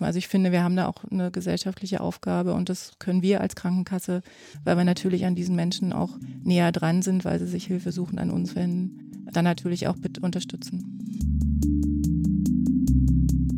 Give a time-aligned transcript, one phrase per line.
[0.00, 3.56] Also ich finde, wir haben da auch eine gesellschaftliche Aufgabe und das können wir als
[3.56, 4.22] Krankenkasse,
[4.62, 8.18] weil wir natürlich an diesen Menschen auch näher dran sind, weil sie sich Hilfe suchen
[8.18, 10.95] an uns wenden, dann natürlich auch mit unterstützen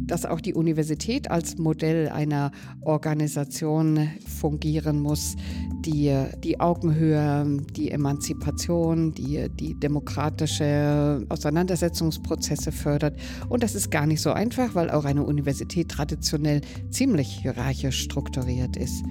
[0.09, 2.51] dass auch die Universität als Modell einer
[2.83, 5.37] Organisation fungieren muss,
[5.85, 13.19] die die Augenhöhe, die Emanzipation, die, die demokratische Auseinandersetzungsprozesse fördert.
[13.49, 18.77] Und das ist gar nicht so einfach, weil auch eine Universität traditionell ziemlich hierarchisch strukturiert
[18.77, 19.05] ist.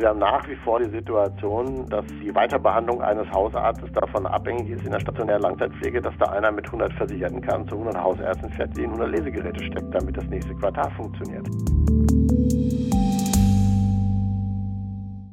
[0.00, 4.82] Wir haben nach wie vor die Situation, dass die Weiterbehandlung eines Hausarztes davon abhängig ist
[4.82, 8.74] in der stationären Langzeitpflege, dass da einer mit 100 Versicherten kann, zu 100 Hausärzten fährt,
[8.76, 11.46] die in 100 Lesegeräte steckt, damit das nächste Quartal funktioniert.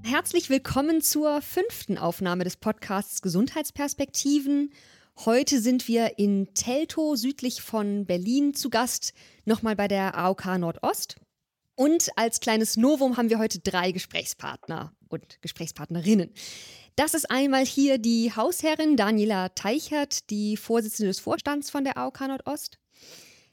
[0.03, 4.71] Herzlich willkommen zur fünften Aufnahme des Podcasts Gesundheitsperspektiven.
[5.23, 9.13] Heute sind wir in Teltow südlich von Berlin zu Gast,
[9.45, 11.21] nochmal bei der AOK Nordost.
[11.77, 16.33] Und als kleines Novum haben wir heute drei Gesprächspartner und Gesprächspartnerinnen.
[16.95, 22.21] Das ist einmal hier die Hausherrin Daniela Teichert, die Vorsitzende des Vorstands von der AOK
[22.21, 22.79] Nordost.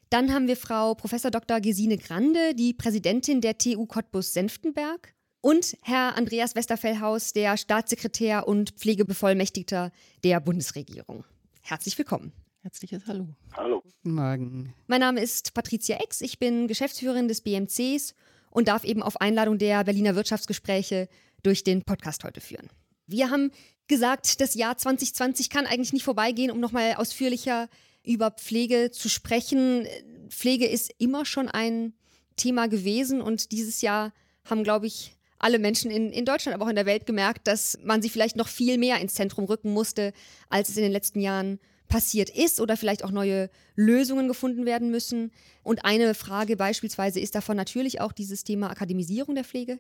[0.09, 1.13] Dann haben wir Frau Prof.
[1.21, 1.61] Dr.
[1.61, 5.13] Gesine Grande, die Präsidentin der TU Cottbus-Senftenberg.
[5.43, 9.93] Und Herr Andreas Westerfellhaus, der Staatssekretär und Pflegebevollmächtigter
[10.25, 11.27] der Bundesregierung.
[11.61, 12.33] Herzlich willkommen.
[12.65, 13.29] Herzliches Hallo.
[13.53, 13.83] Hallo.
[13.83, 14.75] Guten Morgen.
[14.87, 16.23] Mein Name ist Patricia Ex.
[16.23, 18.15] Ich bin Geschäftsführerin des BMCs
[18.49, 21.11] und darf eben auf Einladung der Berliner Wirtschaftsgespräche
[21.43, 22.71] durch den Podcast heute führen.
[23.07, 23.51] Wir haben
[23.87, 27.69] gesagt, das Jahr 2020 kann eigentlich nicht vorbeigehen, um nochmal ausführlicher
[28.03, 29.87] über Pflege zu sprechen.
[30.31, 31.93] Pflege ist immer schon ein
[32.37, 34.15] Thema gewesen und dieses Jahr
[34.47, 37.79] haben, glaube ich, alle Menschen in, in Deutschland, aber auch in der Welt gemerkt, dass
[37.85, 40.15] man sie vielleicht noch viel mehr ins Zentrum rücken musste,
[40.49, 44.91] als es in den letzten Jahren passiert ist oder vielleicht auch neue Lösungen gefunden werden
[44.91, 45.31] müssen.
[45.63, 49.79] Und eine Frage beispielsweise ist davon natürlich auch dieses Thema Akademisierung der Pflege.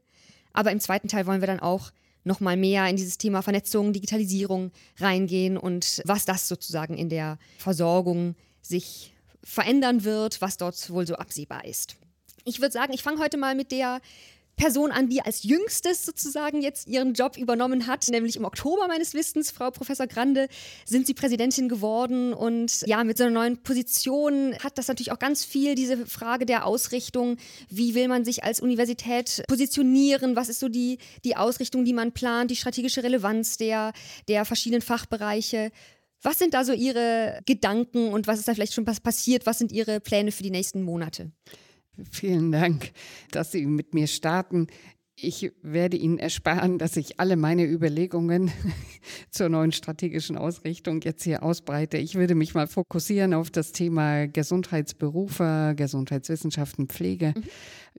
[0.53, 1.93] Aber im zweiten Teil wollen wir dann auch
[2.25, 7.39] noch mal mehr in dieses Thema Vernetzung, Digitalisierung reingehen und was das sozusagen in der
[7.59, 9.13] Versorgung sich
[9.43, 11.97] verändern wird, was dort wohl so absehbar ist.
[12.45, 14.01] Ich würde sagen, ich fange heute mal mit der
[14.57, 19.15] Person an, die als jüngstes sozusagen jetzt ihren Job übernommen hat, nämlich im Oktober meines
[19.15, 20.49] Wissens, Frau Professor Grande,
[20.85, 25.19] sind Sie Präsidentin geworden und ja, mit so einer neuen Position hat das natürlich auch
[25.19, 27.37] ganz viel diese Frage der Ausrichtung,
[27.69, 32.13] wie will man sich als Universität positionieren, was ist so die, die Ausrichtung, die man
[32.13, 33.93] plant, die strategische Relevanz der,
[34.29, 35.71] der verschiedenen Fachbereiche.
[36.23, 39.45] Was sind da so Ihre Gedanken und was ist da vielleicht schon passiert?
[39.45, 41.31] Was sind Ihre Pläne für die nächsten Monate?
[42.11, 42.93] Vielen Dank,
[43.31, 44.67] dass Sie mit mir starten.
[45.17, 48.51] Ich werde Ihnen ersparen, dass ich alle meine Überlegungen
[49.31, 51.99] zur neuen strategischen Ausrichtung jetzt hier ausbreite.
[51.99, 57.33] Ich würde mich mal fokussieren auf das Thema Gesundheitsberufe, Gesundheitswissenschaften, Pflege.
[57.37, 57.45] Mhm.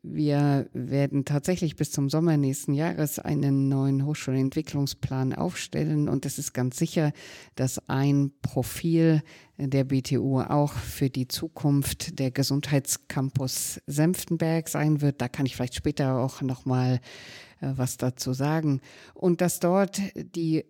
[0.03, 6.53] Wir werden tatsächlich bis zum Sommer nächsten Jahres einen neuen Hochschulentwicklungsplan aufstellen und es ist
[6.53, 7.11] ganz sicher,
[7.55, 9.23] dass ein Profil
[9.57, 15.21] der BTU auch für die Zukunft der Gesundheitscampus Senftenberg sein wird.
[15.21, 16.99] Da kann ich vielleicht später auch noch mal
[17.61, 18.81] äh, was dazu sagen
[19.13, 20.65] und dass dort die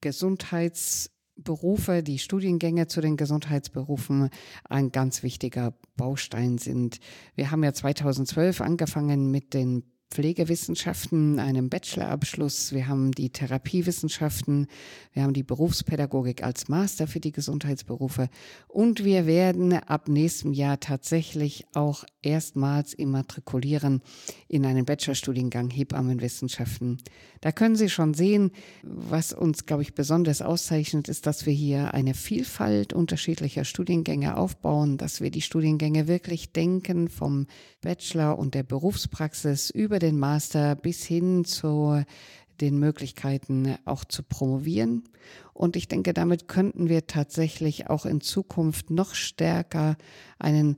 [0.00, 1.10] Gesundheits
[1.42, 4.30] Berufe, die Studiengänge zu den Gesundheitsberufen
[4.68, 7.00] ein ganz wichtiger Baustein sind.
[7.34, 12.72] Wir haben ja 2012 angefangen mit den Pflegewissenschaften, einem Bachelorabschluss.
[12.72, 14.66] Wir haben die Therapiewissenschaften,
[15.12, 18.28] wir haben die Berufspädagogik als Master für die Gesundheitsberufe
[18.66, 24.02] und wir werden ab nächstem Jahr tatsächlich auch erstmals immatrikulieren
[24.48, 26.98] in einen Bachelorstudiengang Hebammenwissenschaften.
[27.40, 28.50] Da können Sie schon sehen,
[28.82, 34.98] was uns, glaube ich, besonders auszeichnet, ist, dass wir hier eine Vielfalt unterschiedlicher Studiengänge aufbauen,
[34.98, 37.46] dass wir die Studiengänge wirklich denken vom
[37.80, 42.02] Bachelor und der Berufspraxis über den Master bis hin zu
[42.60, 45.04] den Möglichkeiten auch zu promovieren.
[45.54, 49.96] Und ich denke, damit könnten wir tatsächlich auch in Zukunft noch stärker
[50.38, 50.76] einen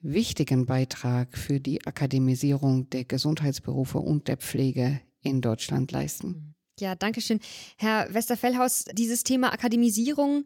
[0.00, 6.54] wichtigen Beitrag für die Akademisierung der Gesundheitsberufe und der Pflege in Deutschland leisten.
[6.80, 7.38] Ja, danke schön.
[7.76, 10.44] Herr Westerfellhaus, dieses Thema Akademisierung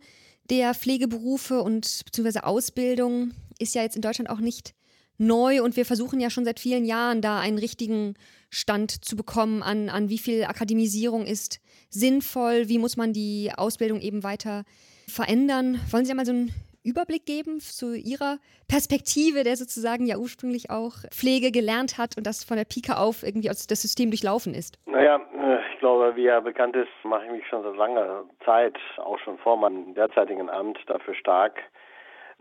[0.51, 4.75] der Pflegeberufe und beziehungsweise Ausbildung ist ja jetzt in Deutschland auch nicht
[5.19, 8.15] neu und wir versuchen ja schon seit vielen Jahren da einen richtigen
[8.51, 11.61] Stand zu bekommen an, an wie viel Akademisierung ist
[11.91, 14.65] sinnvoll, wie muss man die Ausbildung eben weiter
[15.09, 15.81] verändern.
[15.91, 16.53] Wollen Sie einmal so einen
[16.87, 22.45] Überblick geben zu Ihrer Perspektive, der sozusagen ja ursprünglich auch Pflege gelernt hat und das
[22.45, 24.79] von der Pike auf irgendwie aus das System durchlaufen ist?
[24.87, 28.77] Naja, äh, ich glaube, wie ja bekannt ist, mache ich mich schon seit langer Zeit,
[28.99, 31.61] auch schon vor meinem derzeitigen Amt, dafür stark,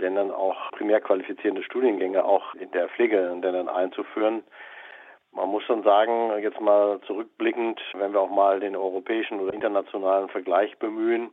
[0.02, 4.44] denn dann auch primär qualifizierende Studiengänge auch in der Pflege dann einzuführen.
[5.32, 10.30] Man muss schon sagen, jetzt mal zurückblickend, wenn wir auch mal den europäischen oder internationalen
[10.30, 11.30] Vergleich bemühen,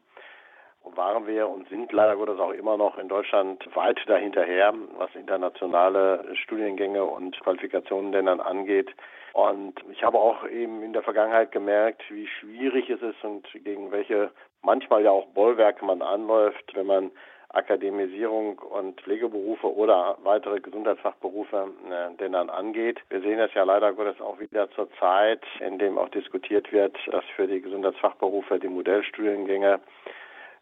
[0.85, 6.25] waren wir und sind leider Gottes auch immer noch in Deutschland weit dahinterher, was internationale
[6.35, 8.93] Studiengänge und Qualifikationen denn dann angeht.
[9.33, 13.91] Und ich habe auch eben in der Vergangenheit gemerkt, wie schwierig es ist und gegen
[13.91, 14.31] welche
[14.63, 17.11] manchmal ja auch Bollwerke man anläuft, wenn man
[17.53, 23.01] Akademisierung und Pflegeberufe oder weitere Gesundheitsfachberufe äh, denn dann angeht.
[23.11, 26.97] Wir sehen das ja leider Gottes auch wieder zur Zeit, in dem auch diskutiert wird,
[27.11, 29.81] dass für die Gesundheitsfachberufe die Modellstudiengänge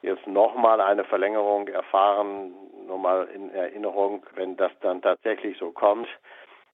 [0.02, 2.54] jetzt nochmal eine Verlängerung erfahren,
[2.86, 6.08] nur mal in Erinnerung, wenn das dann tatsächlich so kommt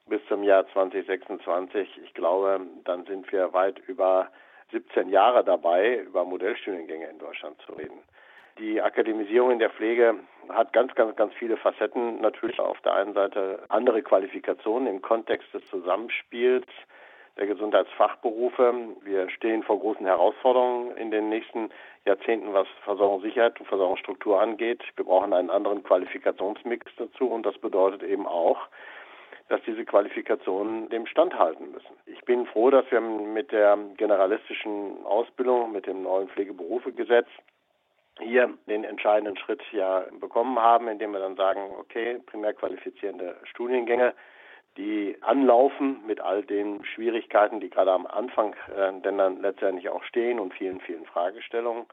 [0.07, 2.01] bis zum Jahr 2026.
[2.05, 4.29] Ich glaube, dann sind wir weit über
[4.73, 8.01] 17 Jahre dabei, über Modellstudiengänge in Deutschland zu reden.
[8.59, 10.15] Die Akademisierung in der Pflege
[10.49, 12.23] hat ganz, ganz, ganz viele Facetten.
[12.23, 16.67] Natürlich auf der einen Seite andere Qualifikationen im Kontext des Zusammenspiels
[17.37, 18.75] der Gesundheitsfachberufe.
[19.03, 21.69] Wir stehen vor großen Herausforderungen in den nächsten
[22.07, 24.83] Jahrzehnten, was Versorgungssicherheit und Versorgungsstruktur angeht.
[24.97, 28.69] Wir brauchen einen anderen Qualifikationsmix dazu und das bedeutet eben auch,
[29.49, 31.95] dass diese Qualifikationen dem standhalten müssen.
[32.07, 37.29] Ich bin froh, dass wir mit der generalistischen Ausbildung, mit dem neuen Pflegeberufegesetz
[38.21, 44.15] hier den entscheidenden Schritt ja bekommen haben, indem wir dann sagen, okay, primär qualifizierende Studiengänge,
[44.77, 50.05] die anlaufen mit all den Schwierigkeiten, die gerade am Anfang äh, denn dann letztendlich auch
[50.05, 51.87] stehen und vielen, vielen Fragestellungen.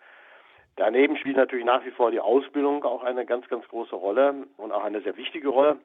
[0.75, 4.71] Daneben spielt natürlich nach wie vor die Ausbildung auch eine ganz, ganz große Rolle und
[4.71, 5.77] auch eine sehr wichtige Rolle.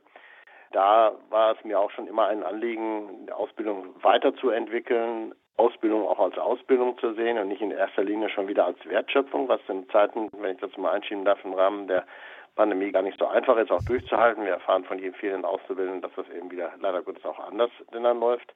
[0.72, 6.38] Da war es mir auch schon immer ein Anliegen, die Ausbildung weiterzuentwickeln, Ausbildung auch als
[6.38, 10.30] Ausbildung zu sehen und nicht in erster Linie schon wieder als Wertschöpfung, was in Zeiten,
[10.40, 12.04] wenn ich das mal einschieben darf, im Rahmen der
[12.54, 14.44] Pandemie gar nicht so einfach ist, auch durchzuhalten.
[14.44, 18.20] Wir erfahren von vielen Auszubildenden, dass das eben wieder leider Gottes auch anders denn dann
[18.20, 18.54] läuft.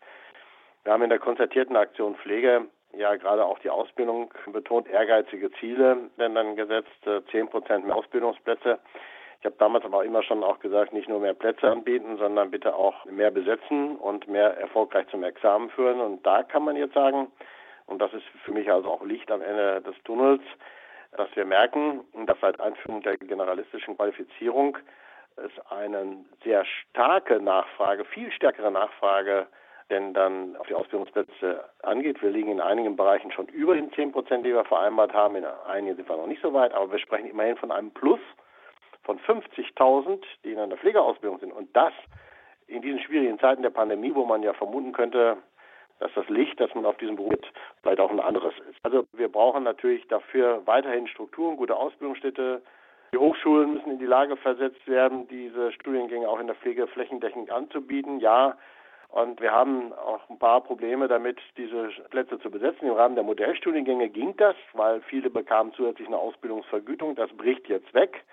[0.84, 2.66] Wir haben in der konzertierten Aktion Pflege
[2.96, 6.90] ja gerade auch die Ausbildung betont, ehrgeizige Ziele denn dann gesetzt,
[7.30, 8.78] zehn Prozent mehr Ausbildungsplätze.
[9.42, 12.52] Ich habe damals aber auch immer schon auch gesagt, nicht nur mehr Plätze anbieten, sondern
[12.52, 16.00] bitte auch mehr besetzen und mehr erfolgreich zum Examen führen.
[16.00, 17.26] Und da kann man jetzt sagen,
[17.86, 20.42] und das ist für mich also auch Licht am Ende des Tunnels,
[21.16, 24.78] dass wir merken, dass seit Einführung der generalistischen Qualifizierung
[25.34, 29.48] es eine sehr starke Nachfrage, viel stärkere Nachfrage
[29.90, 32.22] denn dann auf die Ausbildungsplätze angeht.
[32.22, 35.34] Wir liegen in einigen Bereichen schon über den 10 Prozent, die wir vereinbart haben.
[35.34, 38.20] In einigen sind wir noch nicht so weit, aber wir sprechen immerhin von einem Plus
[39.02, 41.52] von 50.000, die in einer Pflegeausbildung sind.
[41.52, 41.92] Und das
[42.66, 45.36] in diesen schwierigen Zeiten der Pandemie, wo man ja vermuten könnte,
[45.98, 47.52] dass das Licht, das man auf diesem Beruf hat,
[47.82, 48.78] vielleicht auch ein anderes ist.
[48.82, 52.62] Also wir brauchen natürlich dafür weiterhin Strukturen, gute Ausbildungsstätte.
[53.12, 57.50] Die Hochschulen müssen in die Lage versetzt werden, diese Studiengänge auch in der Pflege flächendeckend
[57.50, 58.20] anzubieten.
[58.20, 58.56] Ja,
[59.10, 62.88] und wir haben auch ein paar Probleme damit, diese Plätze zu besetzen.
[62.88, 67.14] Im Rahmen der Modellstudiengänge ging das, weil viele bekamen zusätzlich eine Ausbildungsvergütung.
[67.14, 68.24] Das bricht jetzt weg.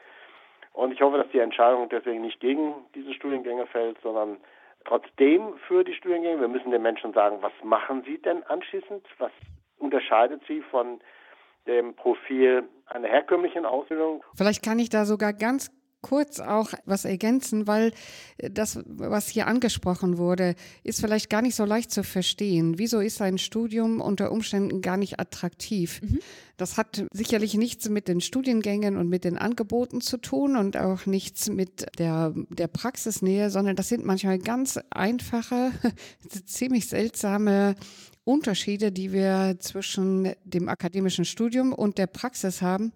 [0.80, 4.38] Und ich hoffe, dass die Entscheidung deswegen nicht gegen diese Studiengänge fällt, sondern
[4.86, 6.40] trotzdem für die Studiengänge.
[6.40, 9.06] Wir müssen den Menschen sagen, was machen sie denn anschließend?
[9.18, 9.32] Was
[9.78, 11.02] unterscheidet sie von
[11.68, 14.24] dem Profil einer herkömmlichen Ausbildung?
[14.38, 15.70] Vielleicht kann ich da sogar ganz
[16.02, 17.92] kurz auch was ergänzen, weil
[18.38, 22.78] das, was hier angesprochen wurde, ist vielleicht gar nicht so leicht zu verstehen.
[22.78, 26.02] Wieso ist ein Studium unter Umständen gar nicht attraktiv?
[26.02, 26.20] Mhm.
[26.58, 31.06] Das hat sicherlich nichts mit den Studiengängen und mit den Angeboten zu tun und auch
[31.06, 35.72] nichts mit der, der Praxisnähe, sondern das sind manchmal ganz einfache,
[36.46, 37.76] ziemlich seltsame
[38.26, 42.92] Unterschiede, die wir zwischen dem akademischen Studium und der Praxis haben.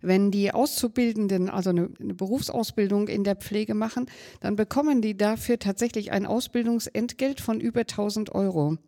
[0.00, 4.06] Wenn die Auszubildenden also eine, eine, Berufsausbildung in der Pflege machen,
[4.40, 8.78] dann bekommen die dafür tatsächlich ein Ausbildungsentgelt von über 1000 Euro.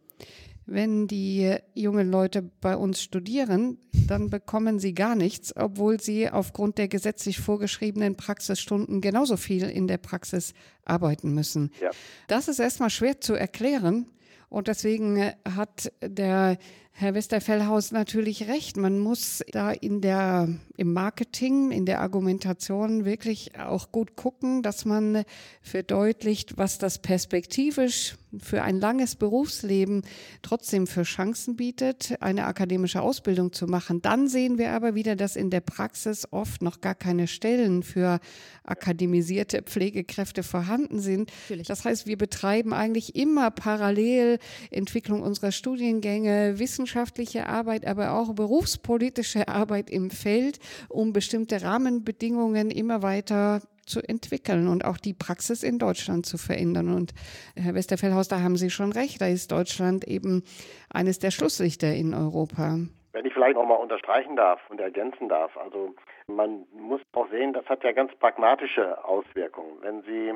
[0.71, 6.77] Wenn die jungen Leute bei uns studieren, dann bekommen sie gar nichts, obwohl sie aufgrund
[6.77, 10.53] der gesetzlich vorgeschriebenen Praxisstunden genauso viel in der Praxis
[10.85, 11.71] arbeiten müssen.
[11.81, 11.89] Ja.
[12.27, 14.11] Das ist erstmal schwer zu erklären.
[14.51, 16.59] Und deswegen hat der
[17.01, 18.77] Herr Westerfellhaus natürlich recht.
[18.77, 24.85] Man muss da in der, im Marketing, in der Argumentation wirklich auch gut gucken, dass
[24.85, 25.23] man
[25.63, 30.03] verdeutlicht, was das perspektivisch für ein langes Berufsleben
[30.43, 34.03] trotzdem für Chancen bietet, eine akademische Ausbildung zu machen.
[34.03, 38.21] Dann sehen wir aber wieder, dass in der Praxis oft noch gar keine Stellen für
[38.65, 41.33] akademisierte Pflegekräfte vorhanden sind.
[41.45, 41.69] Natürlich.
[41.69, 44.39] Das heißt, wir betreiben eigentlich immer parallel
[44.71, 50.59] Entwicklung unserer Studiengänge, wissenschaftliche Arbeit, aber auch berufspolitische Arbeit im Feld,
[50.89, 56.95] um bestimmte Rahmenbedingungen immer weiter zu entwickeln und auch die Praxis in Deutschland zu verändern.
[56.95, 57.13] Und
[57.57, 60.45] Herr Westerfellhaus, da haben Sie schon recht, da ist Deutschland eben
[60.91, 62.77] eines der Schlusslichter in Europa.
[63.13, 65.95] Wenn ich vielleicht noch mal unterstreichen darf und ergänzen darf, also
[66.27, 69.79] man muss auch sehen, das hat ja ganz pragmatische Auswirkungen.
[69.81, 70.33] Wenn Sie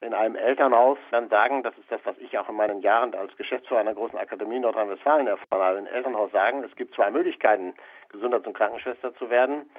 [0.00, 3.34] in einem Elternhaus dann sagen, das ist das, was ich auch in meinen Jahren als
[3.36, 7.74] Geschäftsführer einer großen Akademie Nordrhein-Westfalen erfahren habe, in Elternhaus sagen, es gibt zwei Möglichkeiten,
[8.10, 9.70] Gesundheits- und Krankenschwester zu werden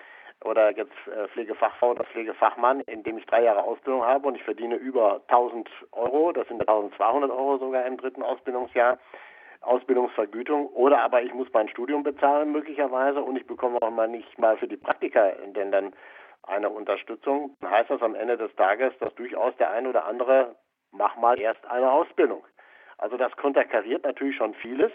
[0.44, 4.76] oder jetzt äh, Pflegefachfrau oder Pflegefachmann, indem ich drei Jahre Ausbildung habe und ich verdiene
[4.76, 9.00] über 1000 Euro, das sind 1200 Euro sogar im dritten Ausbildungsjahr,
[9.62, 14.38] Ausbildungsvergütung oder aber ich muss mein Studium bezahlen möglicherweise und ich bekomme auch mal nicht
[14.38, 15.94] mal für die Praktika denn dann
[16.44, 17.56] eine Unterstützung.
[17.60, 20.56] Dann heißt das am Ende des Tages, dass durchaus der eine oder andere
[20.92, 22.46] mach mal erst eine Ausbildung.
[22.98, 24.92] Also das konterkariert natürlich schon vieles.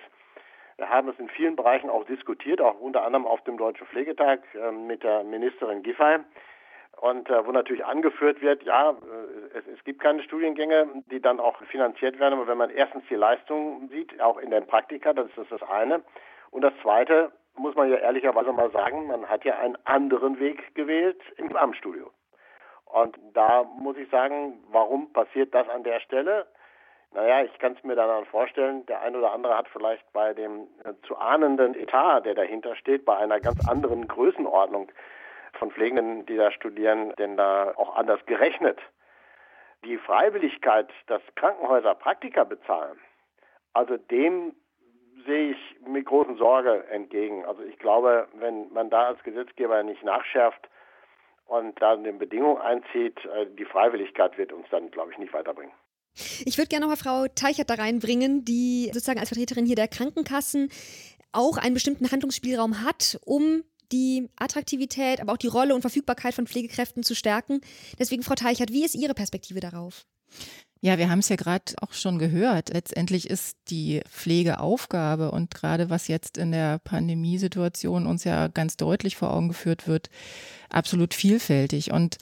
[0.77, 4.41] Wir haben es in vielen Bereichen auch diskutiert, auch unter anderem auf dem Deutschen Pflegetag
[4.55, 6.19] äh, mit der Ministerin Giffey.
[7.01, 11.41] Und äh, wo natürlich angeführt wird, ja, äh, es, es, gibt keine Studiengänge, die dann
[11.41, 15.27] auch finanziert werden, aber wenn man erstens die Leistung sieht, auch in den Praktika, das
[15.37, 16.03] ist das eine.
[16.51, 20.75] Und das zweite, muss man ja ehrlicherweise mal sagen, man hat ja einen anderen Weg
[20.75, 22.11] gewählt im Amtsstudio.
[22.87, 26.47] Und da muss ich sagen, warum passiert das an der Stelle?
[27.15, 30.67] Naja, ich kann es mir dann vorstellen, der eine oder andere hat vielleicht bei dem
[30.85, 34.91] äh, zu ahnenden Etat, der dahinter steht, bei einer ganz anderen Größenordnung
[35.59, 38.79] von Pflegenden, die da studieren, denn da auch anders gerechnet.
[39.85, 42.99] Die Freiwilligkeit, dass Krankenhäuser Praktika bezahlen,
[43.75, 44.55] also dem
[45.27, 47.45] sehe ich mit großen Sorge entgegen.
[47.45, 50.69] Also ich glaube, wenn man da als Gesetzgeber nicht nachschärft
[51.47, 55.75] und da eine Bedingung einzieht, äh, die Freiwilligkeit wird uns dann, glaube ich, nicht weiterbringen.
[56.45, 59.89] Ich würde gerne noch mal Frau Teichert da reinbringen, die sozusagen als Vertreterin hier der
[59.89, 60.69] Krankenkassen
[61.33, 66.47] auch einen bestimmten Handlungsspielraum hat, um die Attraktivität, aber auch die Rolle und Verfügbarkeit von
[66.47, 67.61] Pflegekräften zu stärken.
[67.99, 70.07] Deswegen, Frau Teichert, wie ist Ihre Perspektive darauf?
[70.81, 72.71] Ja, wir haben es ja gerade auch schon gehört.
[72.71, 79.17] Letztendlich ist die Pflegeaufgabe und gerade was jetzt in der Pandemiesituation uns ja ganz deutlich
[79.17, 80.11] vor Augen geführt wird,
[80.71, 81.93] absolut vielfältig.
[81.93, 82.17] Und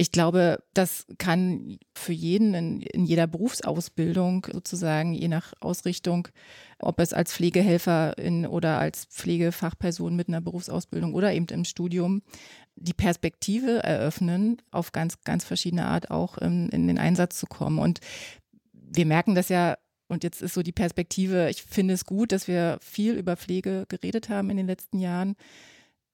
[0.00, 6.28] ich glaube, das kann für jeden in, in, jeder Berufsausbildung sozusagen, je nach Ausrichtung,
[6.78, 12.22] ob es als Pflegehelferin oder als Pflegefachperson mit einer Berufsausbildung oder eben im Studium,
[12.76, 17.78] die Perspektive eröffnen, auf ganz, ganz verschiedene Art auch in, in den Einsatz zu kommen.
[17.78, 18.00] Und
[18.72, 19.76] wir merken das ja
[20.08, 23.84] und jetzt ist so die Perspektive, ich finde es gut, dass wir viel über Pflege
[23.90, 25.36] geredet haben in den letzten Jahren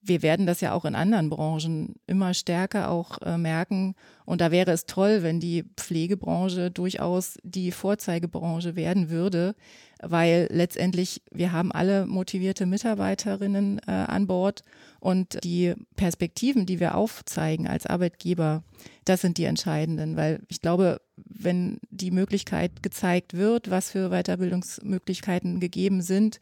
[0.01, 3.95] wir werden das ja auch in anderen Branchen immer stärker auch äh, merken.
[4.25, 9.55] Und da wäre es toll, wenn die Pflegebranche durchaus die Vorzeigebranche werden würde,
[10.01, 14.63] weil letztendlich wir haben alle motivierte Mitarbeiterinnen äh, an Bord
[14.99, 18.63] und die Perspektiven, die wir aufzeigen als Arbeitgeber,
[19.05, 25.59] das sind die entscheidenden, weil ich glaube, wenn die Möglichkeit gezeigt wird, was für Weiterbildungsmöglichkeiten
[25.59, 26.39] gegeben sind,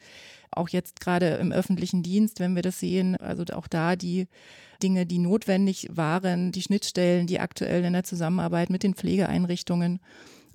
[0.50, 4.26] auch jetzt gerade im öffentlichen Dienst, wenn wir das sehen, also auch da die
[4.82, 10.00] Dinge, die notwendig waren, die Schnittstellen, die aktuell in der Zusammenarbeit mit den Pflegeeinrichtungen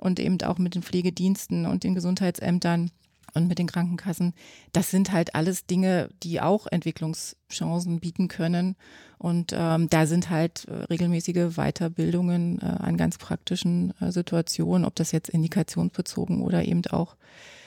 [0.01, 2.91] und eben auch mit den Pflegediensten und den Gesundheitsämtern
[3.33, 4.33] und mit den Krankenkassen.
[4.73, 8.75] Das sind halt alles Dinge, die auch Entwicklungschancen bieten können.
[9.17, 14.95] Und ähm, da sind halt äh, regelmäßige Weiterbildungen äh, an ganz praktischen äh, Situationen, ob
[14.95, 17.15] das jetzt indikationsbezogen oder eben auch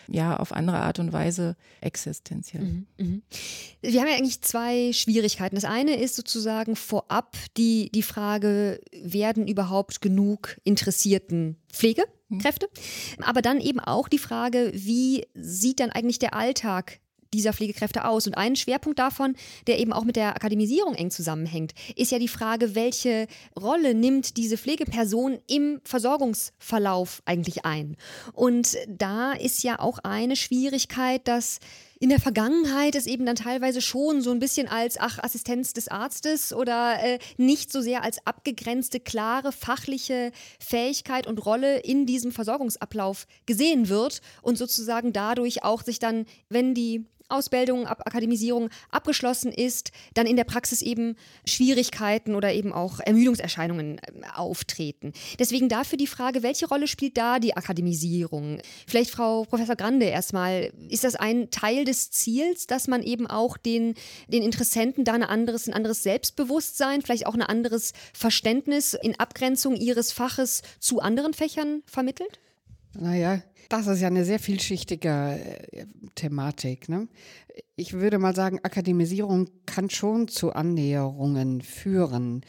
[0.09, 2.63] ja auf andere Art und Weise existenziell.
[2.63, 3.19] Mhm, mh.
[3.81, 5.55] Wir haben ja eigentlich zwei Schwierigkeiten.
[5.55, 12.13] Das eine ist sozusagen vorab die, die Frage, werden überhaupt genug interessierten Pflegekräfte?
[12.39, 13.25] Mhm.
[13.25, 17.01] Aber dann eben auch die Frage, wie sieht dann eigentlich der Alltag
[17.35, 18.27] dieser Pflegekräfte aus?
[18.27, 19.37] Und ein Schwerpunkt davon,
[19.67, 23.27] der eben auch mit der Akademisierung eng zusammenhängt, ist ja die Frage, welche
[23.61, 27.97] Rolle nimmt diese Pflegeperson im Versorgungsverlauf eigentlich ein?
[28.33, 31.59] Und da ist ja auch eine Schwierigkeit, dass
[32.05, 35.89] in der Vergangenheit es eben dann teilweise schon so ein bisschen als ach Assistenz des
[35.89, 40.31] Arztes oder äh, nicht so sehr als abgegrenzte klare fachliche
[40.61, 46.75] Fähigkeit und Rolle in diesem Versorgungsablauf gesehen wird und sozusagen dadurch auch sich dann, wenn
[46.75, 53.01] die Ausbildung, Ab Akademisierung abgeschlossen ist, dann in der Praxis eben Schwierigkeiten oder eben auch
[53.01, 55.13] Ermüdungserscheinungen ähm, auftreten.
[55.39, 58.61] Deswegen dafür die Frage, welche Rolle spielt da die Akademisierung?
[58.87, 63.57] Vielleicht Frau Professor Grande erstmal, ist das ein Teil des Ziels, dass man eben auch
[63.57, 63.95] den,
[64.29, 69.77] den Interessenten da ein anderes, ein anderes Selbstbewusstsein, vielleicht auch ein anderes Verständnis in Abgrenzung
[69.77, 72.41] ihres Faches zu anderen Fächern vermittelt?
[72.97, 76.89] Naja, das ist ja eine sehr vielschichtige äh, Thematik.
[76.89, 77.09] Ne?
[77.77, 82.45] Ich würde mal sagen, Akademisierung kann schon zu Annäherungen führen.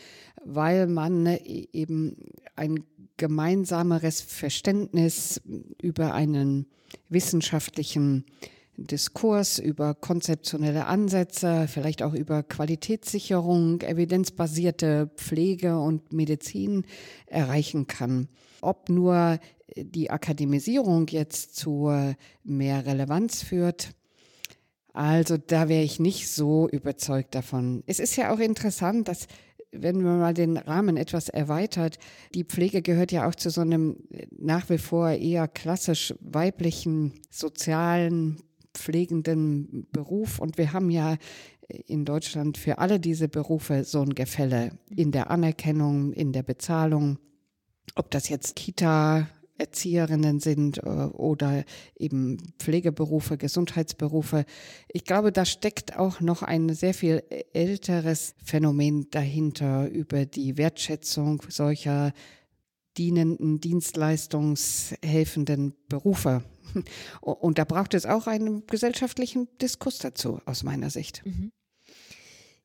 [0.46, 2.18] weil man e-, eben
[2.56, 2.84] ein
[3.18, 5.42] gemeinsameres Verständnis
[5.82, 6.68] über einen
[7.10, 8.26] wissenschaftlichen
[8.78, 16.86] Diskurs, über konzeptionelle Ansätze, vielleicht auch über Qualitätssicherung, evidenzbasierte Pflege und Medizin
[17.28, 18.28] erreichen kann.
[18.62, 19.40] Ob nur
[19.78, 21.92] die Akademisierung jetzt zu
[22.44, 23.94] mehr Relevanz führt,
[24.94, 27.84] also da wäre ich nicht so überzeugt davon.
[27.86, 29.28] Es ist ja auch interessant, dass
[29.72, 31.98] wenn man mal den Rahmen etwas erweitert,
[32.34, 33.98] die Pflege gehört ja auch zu so einem
[34.32, 38.42] nach wie vor eher klassisch weiblichen, sozialen,
[38.78, 40.40] pflegenden Beruf.
[40.40, 41.18] Und wir haben ja
[41.88, 47.18] in Deutschland für alle diese Berufe so ein Gefälle in der Anerkennung, in der Bezahlung.
[47.96, 49.28] Ob das jetzt Kita,
[49.58, 51.64] Erzieherinnen sind äh, oder
[51.98, 54.46] eben Pflegeberufe, Gesundheitsberufe.
[54.92, 61.42] Ich glaube, da steckt auch noch ein sehr viel älteres Phänomen dahinter über die Wertschätzung
[61.48, 62.12] solcher
[62.98, 66.44] dienenden, dienstleistungshelfenden Berufe.
[67.22, 71.26] Und da braucht es auch einen gesellschaftlichen Diskurs dazu, aus meiner Sicht.
[71.26, 71.52] Mhm.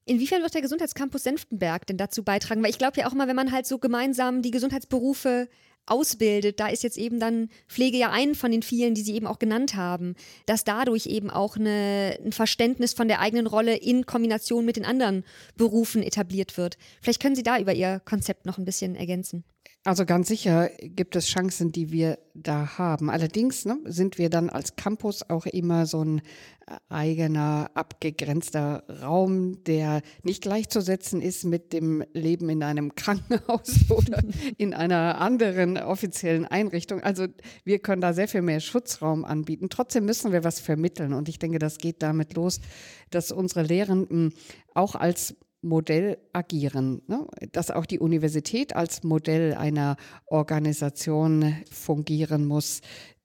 [0.07, 2.63] Inwiefern wird der Gesundheitscampus Senftenberg denn dazu beitragen?
[2.63, 5.49] Weil ich glaube ja auch mal, wenn man halt so gemeinsam die Gesundheitsberufe
[5.87, 9.27] ausbildet, da ist jetzt eben dann Pflege ja einen von den vielen, die Sie eben
[9.27, 10.15] auch genannt haben,
[10.47, 14.85] dass dadurch eben auch eine, ein Verständnis von der eigenen Rolle in Kombination mit den
[14.85, 15.25] anderen
[15.57, 16.77] Berufen etabliert wird.
[17.01, 19.45] Vielleicht können Sie da über Ihr Konzept noch ein bisschen ergänzen.
[19.83, 23.09] Also ganz sicher gibt es Chancen, die wir da haben.
[23.09, 29.65] Allerdings ne, sind wir dann als Campus auch immer so ein äh, eigener, abgegrenzter Raum,
[29.65, 34.23] der nicht gleichzusetzen ist mit dem Leben in einem Krankenhaus oder
[34.59, 37.03] in einer anderen offiziellen Einrichtung.
[37.03, 37.29] Also
[37.65, 39.71] wir können da sehr viel mehr Schutzraum anbieten.
[39.71, 41.15] Trotzdem müssen wir was vermitteln.
[41.15, 42.61] Und ich denke, das geht damit los,
[43.09, 44.35] dass unsere Lehrenden
[44.75, 47.27] auch als Modell agieren, ne?
[47.53, 52.81] dass auch die Universität als Modell einer Organisation fungieren muss,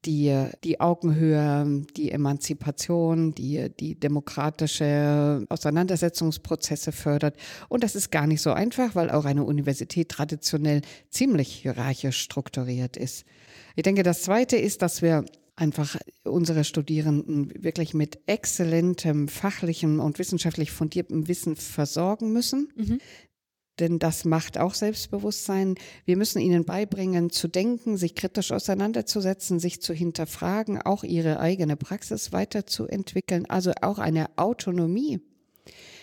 [0.05, 7.35] die die Augenhöhe, die Emanzipation, die die demokratische Auseinandersetzungsprozesse fördert.
[7.69, 12.97] Und das ist gar nicht so einfach, weil auch eine Universität traditionell ziemlich hierarchisch strukturiert
[12.97, 13.25] ist.
[13.75, 20.19] Ich denke, das Zweite ist, dass wir einfach unsere Studierenden wirklich mit exzellentem fachlichem und
[20.19, 22.71] wissenschaftlich fundiertem Wissen versorgen müssen.
[22.75, 22.99] Mhm.
[23.79, 25.75] Denn das macht auch Selbstbewusstsein.
[26.05, 31.75] Wir müssen ihnen beibringen, zu denken, sich kritisch auseinanderzusetzen, sich zu hinterfragen, auch ihre eigene
[31.75, 35.19] Praxis weiterzuentwickeln, also auch eine Autonomie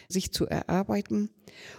[0.08, 1.30] sich zu erarbeiten.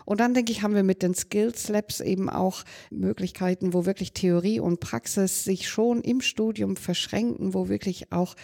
[0.05, 4.13] Und dann denke ich, haben wir mit den Skills Labs eben auch Möglichkeiten, wo wirklich
[4.13, 8.35] Theorie und Praxis sich schon im Studium verschränken, wo wirklich auch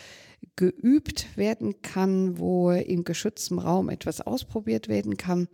[0.56, 5.48] geübt werden kann, wo in geschütztem Raum etwas ausprobiert werden kann.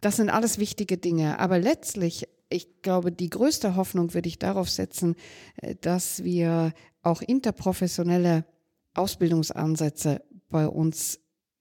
[0.00, 1.38] Das sind alles wichtige Dinge.
[1.38, 5.16] Aber letztlich, ich glaube, die größte Hoffnung würde ich darauf setzen,
[5.56, 8.44] äh, dass wir auch interprofessionelle
[8.94, 11.20] Ausbildungsansätze bei uns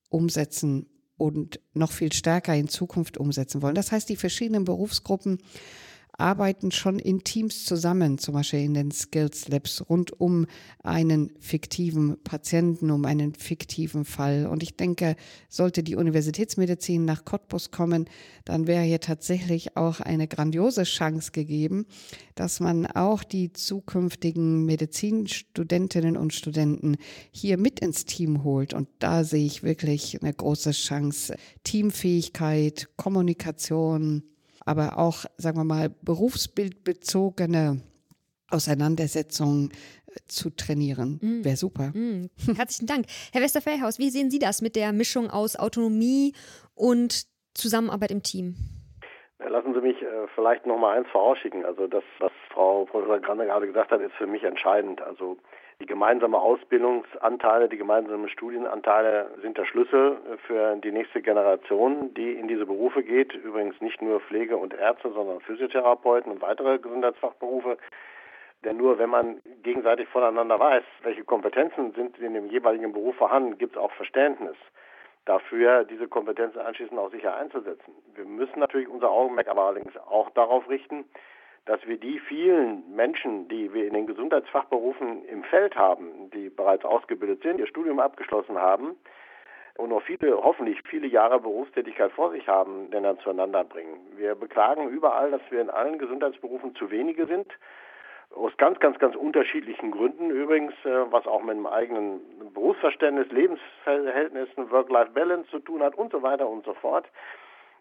[0.10, 3.76] umsetzen und noch viel stärker in Zukunft umsetzen wollen.
[3.76, 5.40] Das heißt, die verschiedenen Berufsgruppen
[6.18, 10.46] arbeiten schon in Teams zusammen, zum Beispiel in den Skills Labs rund um
[10.84, 14.46] einen fiktiven Patienten, um einen fiktiven Fall.
[14.46, 15.16] Und ich denke,
[15.50, 18.06] sollte die Universitätsmedizin nach Cottbus kommen,
[18.46, 21.86] dann wäre hier tatsächlich auch eine grandiose Chance gegeben,
[22.36, 26.98] dass man auch die zukünftigen Medizinstudentinnen und Studenten
[27.32, 28.74] hier mit ins Team holt.
[28.74, 31.36] Und da sehe ich wirklich eine große Chance.
[31.64, 34.24] Teamfähigkeit, Kommunikation,
[34.66, 37.82] aber auch, sagen wir mal, berufsbildbezogene
[38.50, 39.72] Auseinandersetzungen
[40.08, 41.20] äh, zu trainieren.
[41.22, 41.44] Mm.
[41.44, 41.92] Wäre super.
[41.94, 42.30] Mm.
[42.56, 43.06] Herzlichen Dank.
[43.32, 46.34] Herr Westerfellhaus, wie sehen Sie das mit der Mischung aus Autonomie
[46.76, 48.56] und Zusammenarbeit im Team?
[49.40, 51.66] Lassen Sie mich äh, vielleicht noch mal eins vorausschicken.
[51.66, 55.02] Also das, was Frau Professor Grande gerade gesagt hat, ist für mich entscheidend.
[55.02, 55.38] Also
[55.84, 60.16] die gemeinsamen Ausbildungsanteile, die gemeinsamen Studienanteile sind der Schlüssel
[60.48, 63.34] für die nächste Generation, die in diese Berufe geht.
[63.34, 67.78] Übrigens nicht nur Pflege und Ärzte, sondern Physiotherapeuten und weitere Gesundheitsfachberufe.
[68.64, 73.58] Denn nur wenn man gegenseitig voneinander weiß, welche Kompetenzen sind in dem jeweiligen Beruf vorhanden,
[73.58, 74.56] gibt es auch Verständnis
[75.26, 77.94] dafür, diese Kompetenzen anschließend auch sicher einzusetzen.
[78.16, 81.04] Wir müssen natürlich unser Augenmerk aber allerdings auch darauf richten,
[81.66, 86.84] dass wir die vielen Menschen, die wir in den Gesundheitsfachberufen im Feld haben, die bereits
[86.84, 88.96] ausgebildet sind, ihr Studium abgeschlossen haben
[89.78, 93.98] und noch viele, hoffentlich viele Jahre Berufstätigkeit vor sich haben, denn dann zueinander bringen.
[94.18, 97.48] Wir beklagen überall, dass wir in allen Gesundheitsberufen zu wenige sind.
[98.36, 102.20] Aus ganz, ganz, ganz unterschiedlichen Gründen übrigens, äh, was auch mit dem eigenen
[102.54, 107.08] Berufsverständnis, Lebensverhältnissen, Work-Life-Balance zu tun hat und so weiter und so fort.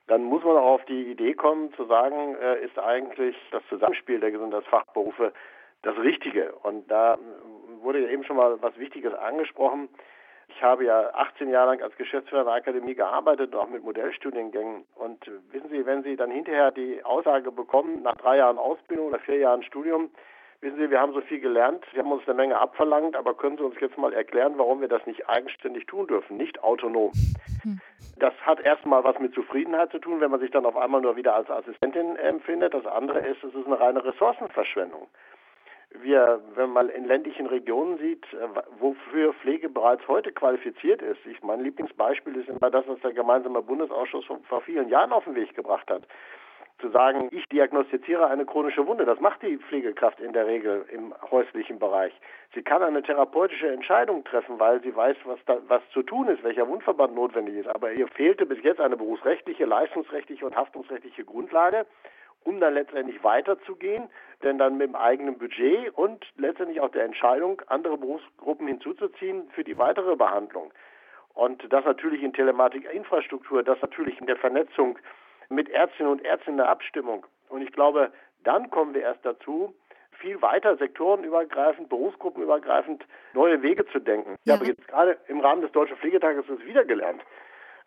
[0.07, 4.21] Dann muss man auch auf die Idee kommen zu sagen, äh, ist eigentlich das Zusammenspiel
[4.21, 5.33] der Gesundheitsfachberufe
[5.83, 6.53] das Richtige.
[6.63, 7.19] Und da
[7.81, 9.89] wurde ja eben schon mal was Wichtiges angesprochen.
[10.49, 14.85] Ich habe ja 18 Jahre lang als Geschäftsführer der Akademie gearbeitet, auch mit Modellstudiengängen.
[14.97, 19.19] Und wissen Sie, wenn Sie dann hinterher die Aussage bekommen, nach drei Jahren Ausbildung oder
[19.19, 20.11] vier Jahren Studium,
[20.61, 23.57] wissen Sie, wir haben so viel gelernt, Sie haben uns eine Menge abverlangt, aber können
[23.57, 27.13] Sie uns jetzt mal erklären, warum wir das nicht eigenständig tun dürfen, nicht autonom?
[27.63, 27.81] Hm.
[28.23, 31.17] Das hat erstmal was mit Zufriedenheit zu tun, wenn man sich dann auf einmal nur
[31.17, 32.73] wieder als Assistentin empfindet.
[32.73, 35.09] Das andere ist, es ist eine reine Ressourcenverschwendung
[36.01, 41.25] wir, wenn man in ländlichen Regionen sieht, äh, wofür Pflege bereits heute qualifiziert ist.
[41.27, 45.35] Ich, mein Lieblingsbeispiel ist immer das, was der gemeinsame Bundesausschuss vor vielen Jahren auf den
[45.35, 46.03] Weg gebracht hat.
[46.83, 51.15] Zu sagen, ich diagnostiziere eine chronische Wunde, das macht die Pflegekraft in der Regel im
[51.31, 52.13] häuslichen Bereich.
[52.55, 56.43] Sie kann eine therapeutische Entscheidung treffen, weil sie weiß, was, da, was zu tun ist,
[56.43, 57.69] welcher Wundverband notwendig ist.
[57.69, 61.87] Aber ihr fehlte bis jetzt eine berufsrechtliche, leistungsrechtliche und haftungsrechtliche Grundlage
[62.45, 64.09] um dann letztendlich weiterzugehen,
[64.43, 69.63] denn dann mit dem eigenen Budget und letztendlich auch der Entscheidung, andere Berufsgruppen hinzuzuziehen für
[69.63, 70.73] die weitere Behandlung.
[71.35, 74.99] Und das natürlich in Telematikinfrastruktur, das natürlich in der Vernetzung
[75.53, 77.27] mit Ärztinnen und Ärzten in der Abstimmung.
[77.49, 78.13] Und ich glaube,
[78.45, 79.75] dann kommen wir erst dazu,
[80.19, 84.37] viel weiter sektorenübergreifend, berufsgruppenübergreifend neue Wege zu denken.
[84.45, 84.55] Ja.
[84.55, 87.23] Ich habe jetzt gerade im Rahmen des Deutschen Pflegetages das wieder gelernt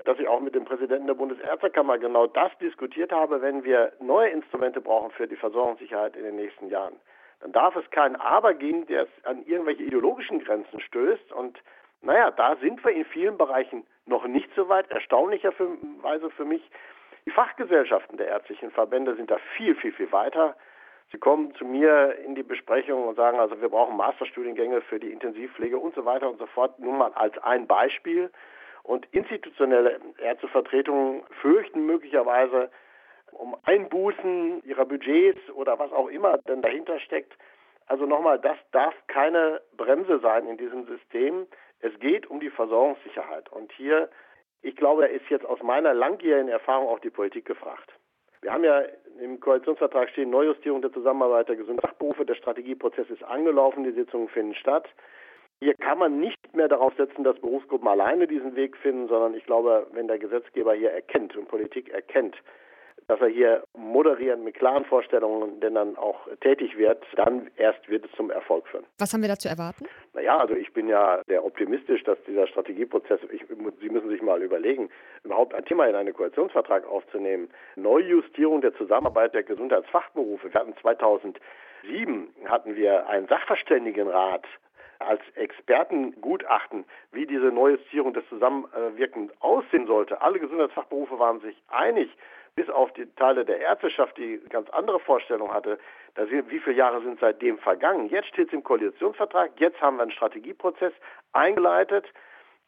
[0.06, 4.30] dass ich auch mit dem Präsidenten der Bundesärztekammer genau das diskutiert habe, wenn wir neue
[4.30, 6.96] Instrumente brauchen für die Versorgungssicherheit in den nächsten Jahren.
[7.42, 11.32] Dann darf es keinen Aber geben, der an irgendwelche ideologischen Grenzen stößt.
[11.34, 11.60] Und
[12.02, 14.90] naja, da sind wir in vielen Bereichen noch nicht so weit.
[14.92, 16.62] Erstaunlicherweise für mich,
[17.26, 20.56] die Fachgesellschaften der ärztlichen Verbände sind da viel, viel, viel weiter.
[21.12, 25.12] Sie kommen zu mir in die Besprechung und sagen, also wir brauchen Masterstudiengänge für die
[25.12, 26.80] Intensivpflege und so weiter und so fort.
[26.80, 28.32] Nur mal als ein Beispiel.
[28.84, 32.70] Und institutionelle Ärztevertretungen fürchten möglicherweise
[33.32, 37.34] um Einbußen ihrer Budgets oder was auch immer denn dahinter steckt.
[37.88, 41.48] Also nochmal, das darf keine Bremse sein in diesem System.
[41.82, 43.52] Es geht um die Versorgungssicherheit.
[43.52, 44.10] Und hier,
[44.66, 47.92] ich glaube, da ist jetzt aus meiner langjährigen Erfahrung auch die Politik gefragt.
[48.42, 48.82] Wir haben ja
[49.22, 52.26] im Koalitionsvertrag stehen Neujustierung der Zusammenarbeit der Gesundheitsberufe.
[52.26, 54.88] Der Strategieprozess ist angelaufen, die Sitzungen finden statt.
[55.60, 59.46] Hier kann man nicht mehr darauf setzen, dass Berufsgruppen alleine diesen Weg finden, sondern ich
[59.46, 62.36] glaube, wenn der Gesetzgeber hier erkennt und Politik erkennt,
[63.08, 68.06] dass er hier moderierend mit klaren Vorstellungen denn dann auch tätig wird, dann erst wird
[68.06, 68.86] es zum Erfolg führen.
[68.98, 69.86] Was haben wir dazu erwarten?
[70.14, 73.46] Naja, also ich bin ja sehr optimistisch, dass dieser Strategieprozess, ich,
[73.82, 74.90] Sie müssen sich mal überlegen,
[75.24, 77.50] überhaupt ein Thema in einen Koalitionsvertrag aufzunehmen.
[77.76, 80.52] Neujustierung der Zusammenarbeit der Gesundheitsfachberufe.
[80.52, 84.46] Wir hatten 2007 hatten wir einen Sachverständigenrat
[85.00, 90.22] als Expertengutachten, wie diese Neujustierung des Zusammenwirkens aussehen sollte.
[90.22, 92.10] Alle Gesundheitsfachberufe waren sich einig,
[92.56, 95.78] bis auf die Teile der Ärzteschaft, die ganz andere Vorstellungen hatte.
[96.16, 98.08] Da sind, wie viele Jahre sind seitdem vergangen?
[98.10, 100.94] Jetzt steht es im Koalitionsvertrag, jetzt haben wir einen Strategieprozess
[101.34, 102.06] eingeleitet,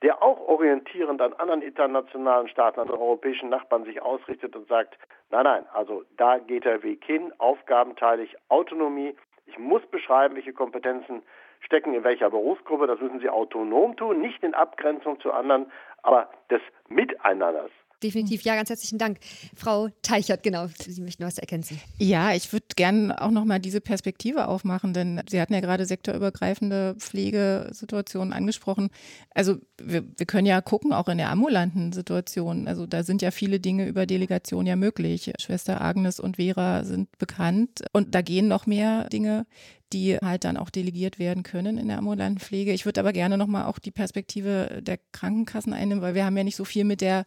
[0.02, 4.98] der auch orientierend an anderen internationalen Staaten, an europäischen Nachbarn sich ausrichtet und sagt,
[5.32, 9.16] nein, nein, also da geht der Weg hin, aufgabenteilig, Autonomie.
[9.46, 11.24] Ich muss beschreiben, welche Kompetenzen
[11.62, 12.86] stecken in welcher Berufsgruppe.
[12.86, 15.72] Das müssen sie autonom tun, nicht in Abgrenzung zu anderen,
[16.04, 17.72] aber des Miteinanders.
[18.04, 19.18] Definitiv, ja, ganz herzlichen Dank.
[19.56, 21.80] Frau Teichert, genau, Sie möchten was ergänzen.
[21.98, 26.96] Ja, ich würde gerne auch nochmal diese Perspektive aufmachen, denn Sie hatten ja gerade sektorübergreifende
[27.00, 28.90] Pflegesituationen angesprochen.
[29.34, 32.68] Also wir, wir können ja gucken, auch in der ambulanten Situation.
[32.68, 35.34] Also da sind ja viele Dinge über Delegation ja möglich.
[35.40, 39.48] Schwester Agnes und Vera sind bekannt und da gehen noch mehr Dinge
[39.94, 42.74] die halt dann auch delegiert werden können in der ambulanten Pflege.
[42.74, 46.44] Ich würde aber gerne nochmal auch die Perspektive der Krankenkassen einnehmen, weil wir haben ja
[46.44, 47.26] nicht so viel mit der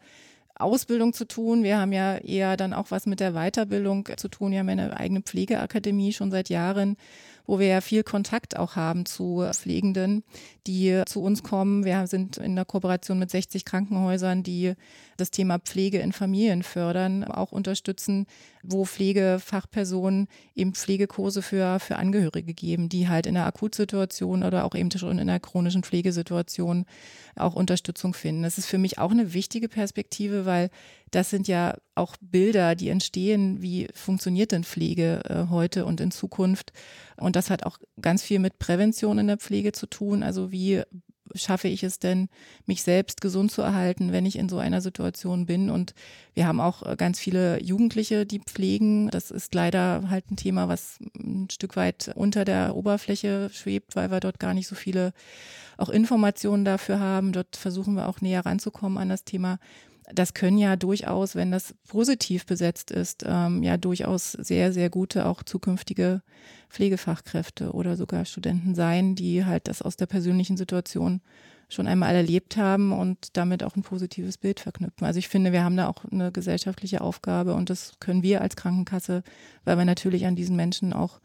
[0.63, 1.63] Ausbildung zu tun.
[1.63, 4.53] Wir haben ja eher dann auch was mit der Weiterbildung zu tun.
[4.53, 6.97] Wir haben eine eigene Pflegeakademie schon seit Jahren
[7.47, 10.25] wo wir ja viel Kontakt auch haben zu Pflegenden,
[10.67, 11.85] die zu uns kommen.
[11.85, 14.75] Wir sind in der Kooperation mit 60 Krankenhäusern, die
[15.17, 18.27] das Thema Pflege in Familien fördern, auch unterstützen,
[18.63, 24.75] wo Pflegefachpersonen eben Pflegekurse für, für Angehörige geben, die halt in der Akutsituation oder auch
[24.75, 26.87] eben schon in der chronischen Pflegesituation
[27.37, 28.43] auch Unterstützung finden.
[28.43, 30.71] Das ist für mich auch eine wichtige Perspektive, weil
[31.11, 36.11] das sind ja auch Bilder, die entstehen, wie funktioniert denn Pflege äh, heute und in
[36.11, 36.73] Zukunft.
[37.17, 40.23] Und das hat auch ganz viel mit Prävention in der Pflege zu tun.
[40.23, 40.83] Also wie
[41.35, 42.29] schaffe ich es denn,
[42.67, 45.71] mich selbst gesund zu erhalten, wenn ich in so einer Situation bin.
[45.71, 45.95] Und
[46.35, 49.11] wir haben auch äh, ganz viele Jugendliche, die pflegen.
[49.11, 54.11] Das ist leider halt ein Thema, was ein Stück weit unter der Oberfläche schwebt, weil
[54.11, 55.13] wir dort gar nicht so viele
[55.77, 57.33] auch Informationen dafür haben.
[57.33, 59.59] Dort versuchen wir auch näher ranzukommen an das Thema.
[60.13, 65.27] Das können ja durchaus, wenn das positiv besetzt ist, ähm, ja durchaus sehr, sehr gute
[65.27, 66.23] auch zukünftige
[66.69, 71.21] Pflegefachkräfte oder sogar Studenten sein, die halt das aus der persönlichen Situation
[71.69, 75.07] schon einmal erlebt haben und damit auch ein positives Bild verknüpfen.
[75.07, 78.57] Also ich finde, wir haben da auch eine gesellschaftliche Aufgabe und das können wir als
[78.57, 79.23] Krankenkasse,
[79.65, 81.21] weil wir natürlich an diesen Menschen auch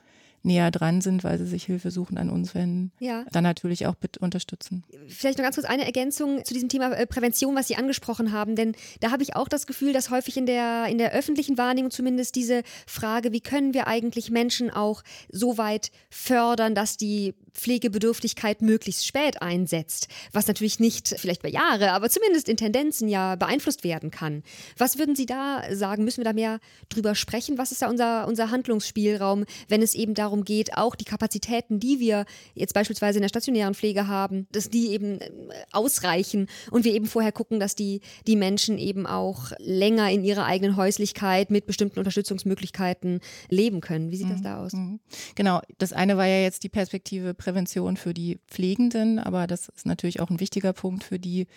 [0.45, 3.25] näher dran sind, weil sie sich Hilfe suchen an uns wenden, ja.
[3.31, 4.84] dann natürlich auch bitte unterstützen.
[5.08, 8.55] Vielleicht noch ganz kurz eine Ergänzung zu diesem Thema äh, Prävention, was Sie angesprochen haben,
[8.55, 11.91] denn da habe ich auch das Gefühl, dass häufig in der, in der öffentlichen Wahrnehmung
[11.91, 18.62] zumindest diese Frage, wie können wir eigentlich Menschen auch so weit fördern, dass die Pflegebedürftigkeit
[18.62, 23.84] möglichst spät einsetzt, was natürlich nicht vielleicht bei Jahre, aber zumindest in Tendenzen ja beeinflusst
[23.84, 24.43] werden kann.
[24.77, 26.03] Was würden Sie da sagen?
[26.03, 27.58] Müssen wir da mehr drüber sprechen?
[27.58, 32.00] Was ist da unser, unser Handlungsspielraum, wenn es eben darum geht, auch die Kapazitäten, die
[32.00, 35.30] wir jetzt beispielsweise in der stationären Pflege haben, dass die eben äh,
[35.71, 40.45] ausreichen und wir eben vorher gucken, dass die, die Menschen eben auch länger in ihrer
[40.45, 44.12] eigenen Häuslichkeit mit bestimmten Unterstützungsmöglichkeiten leben können.
[44.12, 44.43] Wie sieht das mhm.
[44.43, 44.74] da aus?
[44.74, 45.00] Mhm.
[45.36, 49.86] Genau, das eine war ja jetzt die Perspektive Prävention für die Pflegenden, aber das ist
[49.86, 51.48] natürlich auch ein wichtiger Punkt für die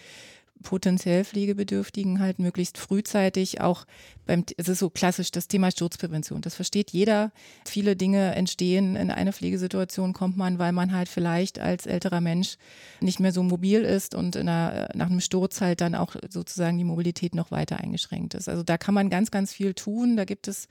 [0.63, 3.85] potenziell Pflegebedürftigen halt möglichst frühzeitig auch
[4.27, 6.43] beim, es ist so klassisch das Thema Sturzprävention.
[6.43, 7.33] Das versteht jeder.
[7.65, 12.57] Viele Dinge entstehen in eine Pflegesituation, kommt man, weil man halt vielleicht als älterer Mensch
[13.01, 16.85] nicht mehr so mobil ist und einer, nach einem Sturz halt dann auch sozusagen die
[16.85, 18.49] Mobilität noch weiter eingeschränkt ist.
[18.49, 20.17] Also da kann man ganz, ganz viel tun.
[20.17, 20.69] Da gibt es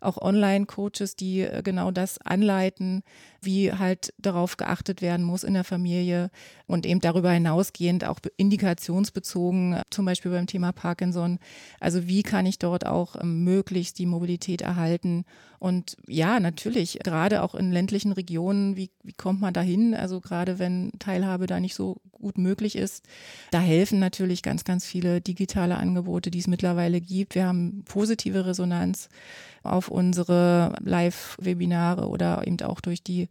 [0.00, 3.02] auch Online-Coaches, die äh, genau das anleiten,
[3.40, 6.30] wie halt darauf geachtet werden muss in der Familie
[6.66, 8.20] und eben darüber hinausgehend auch
[9.24, 11.38] indikationsbezogen, zum Beispiel beim Thema Parkinson.
[11.80, 15.24] Also wie kann ich dort auch ähm, möglichst die Mobilität erhalten?
[15.58, 19.94] Und ja, natürlich, gerade auch in ländlichen Regionen, wie, wie kommt man da hin?
[19.94, 23.04] Also gerade wenn Teilhabe da nicht so gut möglich ist,
[23.50, 27.34] da helfen natürlich ganz, ganz viele digitale Angebote, die es mittlerweile gibt.
[27.34, 29.08] Wir haben positive Resonanz
[29.64, 33.28] auf unsere Live-Webinare oder eben auch durch die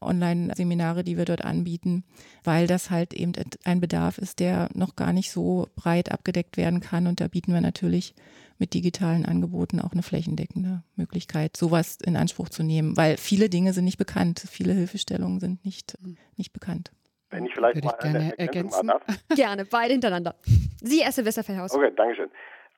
[0.00, 2.04] Online-Seminare, die wir dort anbieten,
[2.44, 3.32] weil das halt eben
[3.64, 7.06] ein Bedarf ist, der noch gar nicht so breit abgedeckt werden kann.
[7.06, 8.14] Und da bieten wir natürlich
[8.58, 13.72] mit digitalen Angeboten auch eine flächendeckende Möglichkeit, sowas in Anspruch zu nehmen, weil viele Dinge
[13.72, 15.96] sind nicht bekannt, viele Hilfestellungen sind nicht,
[16.36, 16.90] nicht bekannt.
[17.30, 18.88] Wenn ich vielleicht Würde mal ich gerne ergänzen.
[18.88, 19.02] Darf.
[19.36, 20.34] Gerne, beide hintereinander.
[20.82, 21.72] Sie, erste Westerfellhaus.
[21.72, 22.28] Okay, danke schön.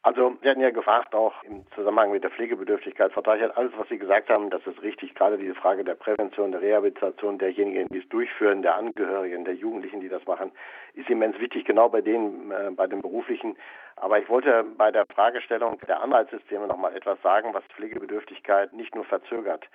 [0.04, 3.88] Also, Sie hatten ja gefragt, auch im Zusammenhang mit der Pflegebedürftigkeit, Frau Teichert, alles, was
[3.88, 5.14] Sie gesagt haben, das ist richtig.
[5.14, 10.00] Gerade diese Frage der Prävention, der Rehabilitation derjenigen, die es durchführen, der Angehörigen, der Jugendlichen,
[10.00, 10.50] die das machen,
[10.94, 13.56] ist immens wichtig, genau bei denen, äh, bei den Beruflichen.
[13.94, 18.96] Aber ich wollte bei der Fragestellung der Anreizsysteme noch mal etwas sagen, was Pflegebedürftigkeit nicht
[18.96, 19.68] nur verzögert,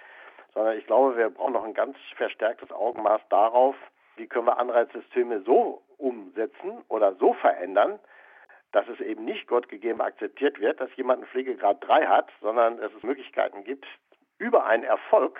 [0.53, 3.77] sondern ich glaube, wir brauchen noch ein ganz verstärktes Augenmaß darauf,
[4.17, 7.97] wie können wir Anreizsysteme so umsetzen oder so verändern,
[8.77, 12.77] dass es eben nicht Gott gegeben akzeptiert wird, dass jemand einen Pflegegrad 3 hat, sondern
[12.77, 13.87] dass es Möglichkeiten gibt,
[14.37, 15.39] über einen Erfolg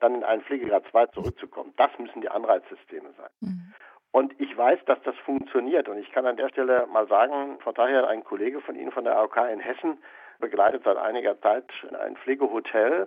[0.00, 1.74] dann in einen Pflegegrad 2 zurückzukommen.
[1.76, 3.28] Das müssen die Anreizsysteme sein.
[3.40, 3.74] Mhm.
[4.10, 5.86] Und ich weiß, dass das funktioniert.
[5.90, 9.04] Und ich kann an der Stelle mal sagen, von daher ein Kollege von Ihnen von
[9.04, 9.98] der AOK in Hessen
[10.38, 11.70] begleitet seit einiger Zeit
[12.00, 13.06] ein Pflegehotel,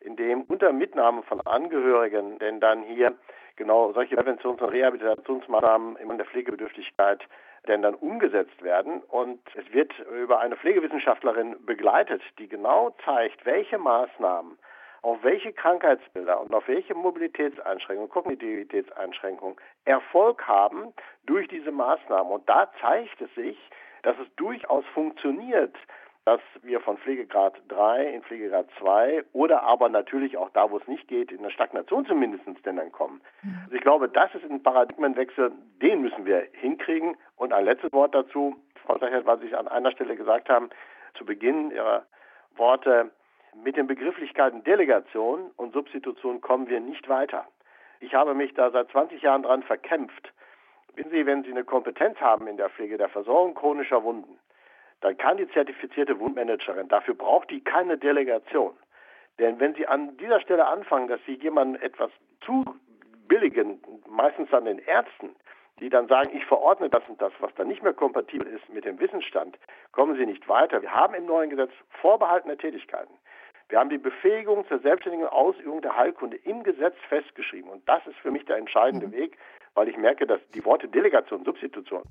[0.00, 3.14] in dem unter Mitnahme von Angehörigen denn dann hier
[3.56, 7.22] genau solche Präventions- und Rehabilitationsmaßnahmen in der Pflegebedürftigkeit
[7.66, 9.02] denn dann umgesetzt werden.
[9.08, 14.58] Und es wird über eine Pflegewissenschaftlerin begleitet, die genau zeigt, welche Maßnahmen
[15.04, 20.94] auf welche Krankheitsbilder und auf welche Mobilitätseinschränkungen, Kognitivitätseinschränkungen Erfolg haben
[21.26, 22.32] durch diese Maßnahmen.
[22.32, 23.58] Und da zeigt es sich,
[24.02, 25.76] dass es durchaus funktioniert,
[26.24, 30.88] dass wir von Pflegegrad 3 in Pflegegrad 2 oder aber natürlich auch da, wo es
[30.88, 33.20] nicht geht, in eine Stagnation zumindest denn dann kommen.
[33.64, 37.16] Also ich glaube, das ist ein Paradigmenwechsel, den müssen wir hinkriegen.
[37.36, 38.56] Und ein letztes Wort dazu,
[38.86, 40.70] Frau Sechert, was Sie an einer Stelle gesagt haben,
[41.14, 42.06] zu Beginn Ihrer
[42.56, 43.10] Worte,
[43.62, 47.46] mit den Begrifflichkeiten Delegation und Substitution kommen wir nicht weiter.
[48.00, 50.32] Ich habe mich da seit 20 Jahren dran verkämpft.
[50.94, 54.38] Wissen Sie, wenn Sie eine Kompetenz haben in der Pflege der Versorgung chronischer Wunden,
[55.04, 58.74] dann kann die zertifizierte Wundmanagerin, dafür braucht die keine Delegation.
[59.38, 62.64] Denn wenn Sie an dieser Stelle anfangen, dass Sie jemanden etwas zu
[63.28, 65.36] billigen, meistens an den Ärzten,
[65.78, 68.86] die dann sagen, ich verordne das und das, was dann nicht mehr kompatibel ist mit
[68.86, 69.58] dem Wissensstand,
[69.92, 70.80] kommen Sie nicht weiter.
[70.80, 73.12] Wir haben im neuen Gesetz vorbehaltene Tätigkeiten.
[73.68, 77.70] Wir haben die Befähigung zur selbstständigen Ausübung der Heilkunde im Gesetz festgeschrieben.
[77.70, 79.12] Und das ist für mich der entscheidende mhm.
[79.12, 79.36] Weg,
[79.74, 82.04] weil ich merke, dass die Worte Delegation, Substitution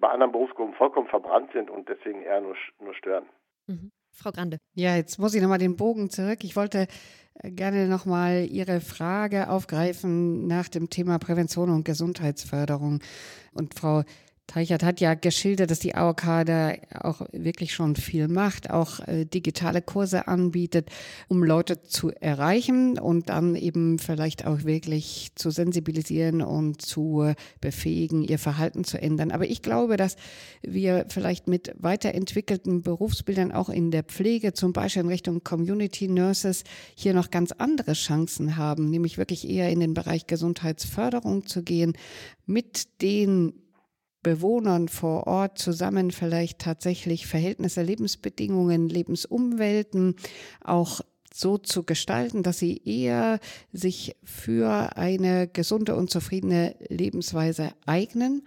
[0.00, 3.26] bei anderen Berufsgruppen vollkommen verbrannt sind und deswegen eher nur, nur stören.
[3.66, 3.90] Mhm.
[4.12, 4.58] Frau Grande.
[4.74, 6.42] Ja, jetzt muss ich nochmal den Bogen zurück.
[6.42, 6.86] Ich wollte
[7.34, 13.00] äh, gerne nochmal Ihre Frage aufgreifen nach dem Thema Prävention und Gesundheitsförderung.
[13.52, 14.02] Und Frau
[14.46, 19.24] Teichert hat ja geschildert, dass die AOK da auch wirklich schon viel macht, auch äh,
[19.24, 20.90] digitale Kurse anbietet,
[21.26, 28.22] um Leute zu erreichen und dann eben vielleicht auch wirklich zu sensibilisieren und zu befähigen,
[28.22, 29.32] ihr Verhalten zu ändern.
[29.32, 30.14] Aber ich glaube, dass
[30.62, 36.62] wir vielleicht mit weiterentwickelten Berufsbildern auch in der Pflege, zum Beispiel in Richtung Community Nurses,
[36.94, 41.94] hier noch ganz andere Chancen haben, nämlich wirklich eher in den Bereich Gesundheitsförderung zu gehen,
[42.46, 43.65] mit den
[44.26, 50.16] Bewohnern vor Ort zusammen vielleicht tatsächlich Verhältnisse, Lebensbedingungen, Lebensumwelten
[50.64, 51.00] auch
[51.32, 53.38] so zu gestalten, dass sie eher
[53.72, 58.42] sich für eine gesunde und zufriedene Lebensweise eignen.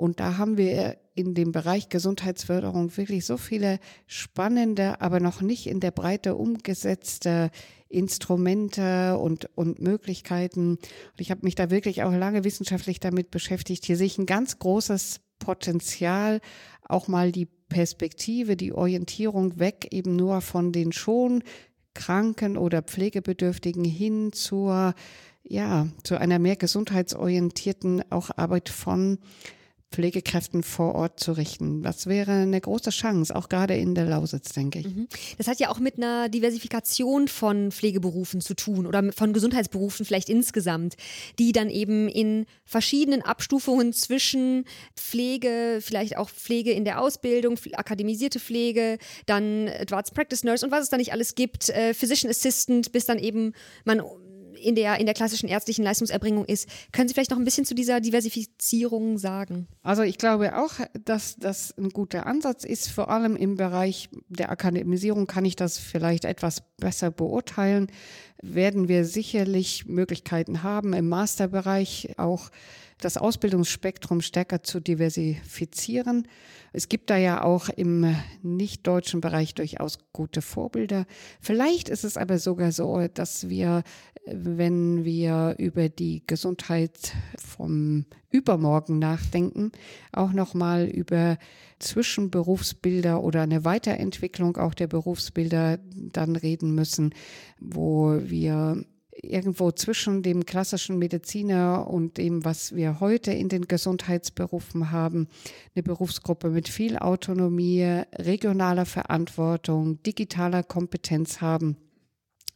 [0.00, 5.66] Und da haben wir in dem Bereich Gesundheitsförderung wirklich so viele spannende, aber noch nicht
[5.66, 7.50] in der Breite umgesetzte
[7.90, 10.78] Instrumente und, und Möglichkeiten.
[10.78, 13.84] Und ich habe mich da wirklich auch lange wissenschaftlich damit beschäftigt.
[13.84, 16.40] Hier sehe ich ein ganz großes Potenzial,
[16.88, 21.42] auch mal die Perspektive, die Orientierung weg eben nur von den schon
[21.92, 24.94] Kranken oder Pflegebedürftigen hin zur,
[25.42, 29.18] ja, zu einer mehr gesundheitsorientierten auch Arbeit von
[29.90, 31.82] Pflegekräften vor Ort zu richten.
[31.82, 34.86] Das wäre eine große Chance, auch gerade in der Lausitz, denke ich.
[34.86, 35.08] Mhm.
[35.36, 40.28] Das hat ja auch mit einer Diversifikation von Pflegeberufen zu tun oder von Gesundheitsberufen vielleicht
[40.28, 40.94] insgesamt,
[41.38, 48.38] die dann eben in verschiedenen Abstufungen zwischen Pflege, vielleicht auch Pflege in der Ausbildung, akademisierte
[48.38, 52.92] Pflege, dann Advanced Practice Nurse und was es da nicht alles gibt, äh, Physician Assistant,
[52.92, 54.00] bis dann eben man
[54.60, 56.68] in der, in der klassischen ärztlichen Leistungserbringung ist.
[56.92, 59.68] Können Sie vielleicht noch ein bisschen zu dieser Diversifizierung sagen?
[59.82, 60.72] Also ich glaube auch,
[61.04, 62.88] dass das ein guter Ansatz ist.
[62.88, 67.90] Vor allem im Bereich der Akademisierung kann ich das vielleicht etwas besser beurteilen.
[68.42, 72.50] Werden wir sicherlich Möglichkeiten haben, im Masterbereich auch
[73.00, 76.28] das Ausbildungsspektrum stärker zu diversifizieren.
[76.72, 81.06] Es gibt da ja auch im nicht-deutschen Bereich durchaus gute Vorbilder.
[81.40, 83.82] Vielleicht ist es aber sogar so, dass wir,
[84.26, 89.72] wenn wir über die Gesundheit vom Übermorgen nachdenken,
[90.12, 91.38] auch nochmal über
[91.80, 97.14] Zwischenberufsbilder oder eine Weiterentwicklung auch der Berufsbilder dann reden müssen,
[97.58, 98.84] wo wir
[99.22, 105.28] irgendwo zwischen dem klassischen Mediziner und dem, was wir heute in den Gesundheitsberufen haben,
[105.74, 111.76] eine Berufsgruppe mit viel Autonomie, regionaler Verantwortung, digitaler Kompetenz haben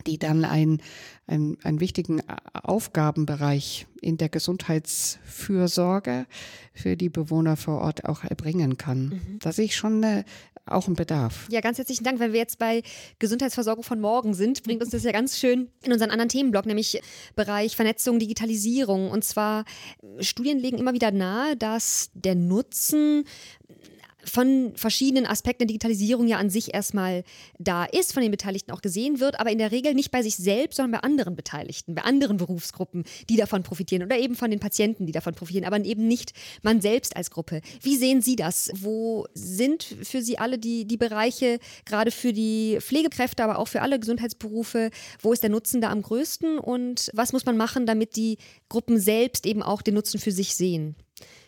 [0.06, 0.80] die dann einen,
[1.26, 6.26] einen, einen wichtigen Aufgabenbereich in der Gesundheitsfürsorge
[6.72, 9.04] für die Bewohner vor Ort auch erbringen kann.
[9.04, 9.38] Mhm.
[9.40, 10.24] Da sehe ich schon eine,
[10.66, 11.46] auch einen Bedarf.
[11.50, 12.20] Ja, ganz herzlichen Dank.
[12.20, 12.82] Wenn wir jetzt bei
[13.18, 17.00] Gesundheitsversorgung von morgen sind, bringt uns das ja ganz schön in unseren anderen Themenblock, nämlich
[17.36, 19.10] Bereich Vernetzung, Digitalisierung.
[19.10, 19.64] Und zwar,
[20.20, 23.24] Studien legen immer wieder nahe, dass der Nutzen
[24.24, 27.24] von verschiedenen Aspekten der Digitalisierung ja an sich erstmal
[27.58, 30.36] da ist, von den Beteiligten auch gesehen wird, aber in der Regel nicht bei sich
[30.36, 34.60] selbst, sondern bei anderen Beteiligten, bei anderen Berufsgruppen, die davon profitieren oder eben von den
[34.60, 36.32] Patienten, die davon profitieren, aber eben nicht
[36.62, 37.60] man selbst als Gruppe.
[37.80, 38.70] Wie sehen Sie das?
[38.74, 43.82] Wo sind für Sie alle die, die Bereiche, gerade für die Pflegekräfte, aber auch für
[43.82, 48.16] alle Gesundheitsberufe, wo ist der Nutzen da am größten und was muss man machen, damit
[48.16, 50.96] die Gruppen selbst eben auch den Nutzen für sich sehen?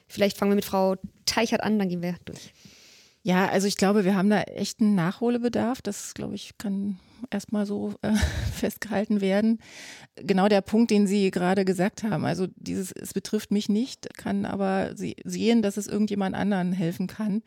[0.08, 2.52] Vielleicht fangen wir mit Frau Teichert an, dann gehen wir durch.
[3.26, 5.82] Ja, also ich glaube, wir haben da echt einen Nachholbedarf.
[5.82, 8.12] Das, glaube ich, kann erstmal so äh,
[8.54, 9.58] festgehalten werden.
[10.14, 12.24] Genau der Punkt, den Sie gerade gesagt haben.
[12.24, 17.42] Also dieses, es betrifft mich nicht, kann aber sehen, dass es irgendjemand anderen helfen kann.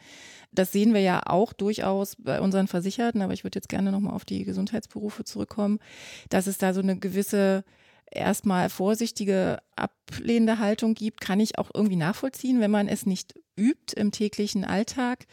[0.51, 4.15] Das sehen wir ja auch durchaus bei unseren Versicherten, aber ich würde jetzt gerne nochmal
[4.15, 5.79] auf die Gesundheitsberufe zurückkommen,
[6.27, 7.63] dass es da so eine gewisse
[8.11, 13.93] erstmal vorsichtige, ablehnende Haltung gibt, kann ich auch irgendwie nachvollziehen, wenn man es nicht übt
[13.95, 15.25] im täglichen Alltag,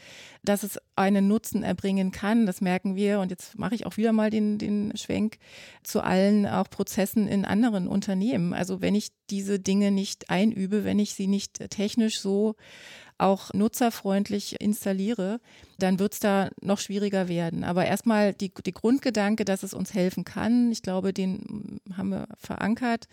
[0.42, 2.44] dass es einen Nutzen erbringen kann.
[2.44, 3.20] Das merken wir.
[3.20, 5.38] Und jetzt mache ich auch wieder mal den, den Schwenk
[5.82, 8.52] zu allen auch Prozessen in anderen Unternehmen.
[8.52, 12.56] Also wenn ich diese Dinge nicht einübe, wenn ich sie nicht technisch so
[13.18, 15.40] auch nutzerfreundlich installiere,
[15.78, 17.64] dann wird es da noch schwieriger werden.
[17.64, 22.28] Aber erstmal die, die Grundgedanke, dass es uns helfen kann, ich glaube, den haben wir
[22.38, 23.08] verankert,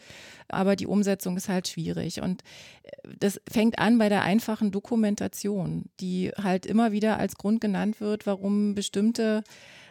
[0.47, 2.21] aber die Umsetzung ist halt schwierig.
[2.21, 2.41] Und
[2.83, 8.01] äh, das fängt an bei der einfachen Dokumentation, die halt immer wieder als Grund genannt
[8.01, 9.43] wird, warum bestimmte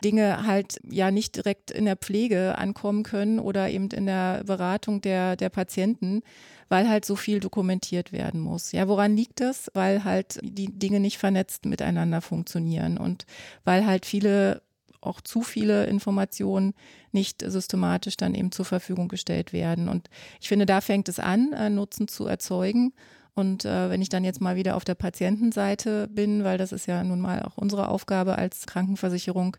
[0.02, 5.00] Dinge halt ja nicht direkt in der Pflege ankommen können oder eben in der Beratung
[5.00, 6.22] der, der Patienten,
[6.68, 8.72] weil halt so viel dokumentiert werden muss.
[8.72, 9.70] Ja, woran liegt das?
[9.72, 13.24] Weil halt die Dinge nicht vernetzt miteinander funktionieren und
[13.64, 14.62] weil halt viele
[15.00, 16.74] auch zu viele Informationen
[17.10, 19.88] nicht systematisch dann eben zur Verfügung gestellt werden.
[19.88, 20.08] Und
[20.40, 22.92] ich finde, da fängt es an, Nutzen zu erzeugen
[23.34, 26.86] Und äh, wenn ich dann jetzt mal wieder auf der Patientenseite bin, weil das ist
[26.86, 29.56] ja nun mal auch unsere Aufgabe als Krankenversicherung,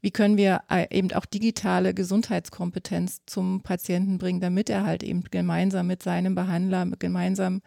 [0.00, 5.24] wie können wir äh, eben auch digitale Gesundheitskompetenz zum Patienten bringen, damit er halt eben
[5.24, 7.62] gemeinsam mit seinem Behandler, gemeinsam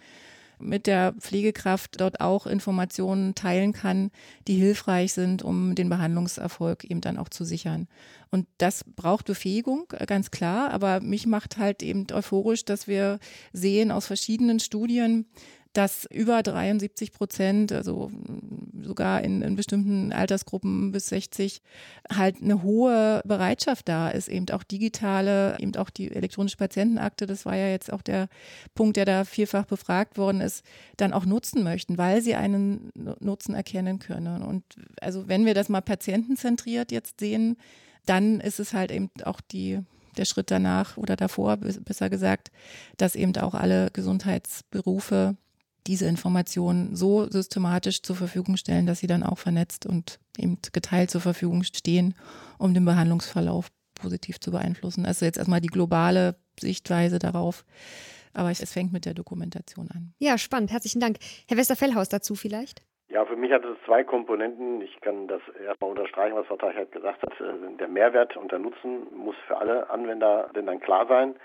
[0.61, 4.11] mit der Pflegekraft dort auch Informationen teilen kann,
[4.47, 7.87] die hilfreich sind, um den Behandlungserfolg eben dann auch zu sichern.
[8.29, 10.71] Und das braucht Befähigung, äh, ganz klar.
[10.71, 13.19] Aber mich macht halt eben euphorisch, dass wir
[13.51, 15.25] sehen aus verschiedenen Studien,
[15.73, 18.11] dass über 73 Prozent, also
[18.81, 21.61] sogar in, in, bestimmten Altersgruppen bis 60,
[22.13, 27.45] halt eine hohe Bereitschaft da ist, eben auch digitale, eben auch die elektronische Patientenakte, das
[27.45, 28.27] war ja jetzt auch der
[28.75, 30.65] Punkt, der da vielfach befragt worden ist,
[30.97, 34.41] dann auch nutzen möchten, weil sie einen Nutzen erkennen können.
[34.41, 34.63] Und
[34.99, 37.55] also wenn wir das mal patientenzentriert jetzt sehen,
[38.05, 39.79] dann ist es halt eben auch die
[40.17, 42.51] der Schritt danach oder davor, besser gesagt,
[42.97, 45.37] dass eben auch alle Gesundheitsberufe
[45.87, 51.09] diese Informationen so systematisch zur Verfügung stellen, dass sie dann auch vernetzt und eben geteilt
[51.09, 52.15] zur Verfügung stehen,
[52.57, 55.05] um den Behandlungsverlauf positiv zu beeinflussen.
[55.05, 57.63] Also jetzt erstmal die globale Sichtweise darauf.
[58.33, 60.13] Aber es fängt mit der Dokumentation an.
[60.19, 60.71] Ja, spannend.
[60.71, 61.17] Herzlichen Dank.
[61.49, 62.81] Herr Westerfellhaus dazu vielleicht?
[63.09, 64.81] Ja, für mich hat es zwei Komponenten.
[64.81, 67.33] Ich kann das erstmal unterstreichen, was Frau Teichert gesagt hat.
[67.79, 71.35] Der Mehrwert und der Nutzen muss für alle Anwender denn dann klar sein.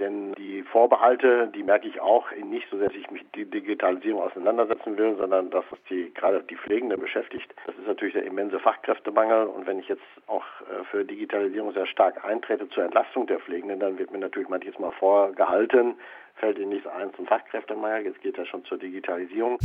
[0.00, 4.22] Denn die Vorbehalte, die merke ich auch nicht so, dass ich mich mit der Digitalisierung
[4.22, 7.54] auseinandersetzen will, sondern dass es die, gerade die Pflegende beschäftigt.
[7.66, 9.46] Das ist natürlich der immense Fachkräftemangel.
[9.46, 13.78] Und wenn ich jetzt auch äh, für Digitalisierung sehr stark eintrete zur Entlastung der Pflegenden,
[13.78, 15.94] dann wird mir natürlich manches Mal vorgehalten,
[16.36, 18.06] fällt Ihnen nichts ein zum Fachkräftemangel.
[18.06, 19.58] Jetzt geht ja schon zur Digitalisierung.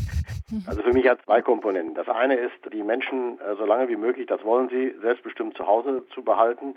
[0.68, 1.96] Also für mich hat es zwei Komponenten.
[1.96, 5.66] Das eine ist, die Menschen äh, so lange wie möglich, das wollen sie, selbstbestimmt zu
[5.66, 6.76] Hause zu behalten.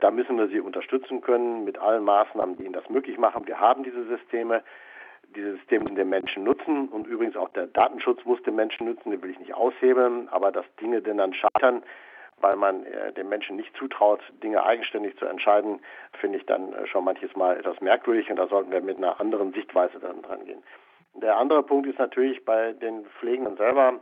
[0.00, 3.46] Da müssen wir sie unterstützen können mit allen Maßnahmen, die ihnen das möglich machen.
[3.46, 4.62] Wir haben diese Systeme.
[5.36, 9.22] Diese Systeme den Menschen nutzen und übrigens auch der Datenschutz muss den Menschen nutzen, den
[9.22, 11.84] will ich nicht aushebeln, aber dass Dinge denn dann scheitern,
[12.40, 15.78] weil man äh, den Menschen nicht zutraut, Dinge eigenständig zu entscheiden,
[16.18, 19.20] finde ich dann äh, schon manches Mal etwas merkwürdig und da sollten wir mit einer
[19.20, 20.64] anderen Sichtweise dann dran gehen.
[21.14, 24.00] Der andere Punkt ist natürlich bei den Pflegenden selber.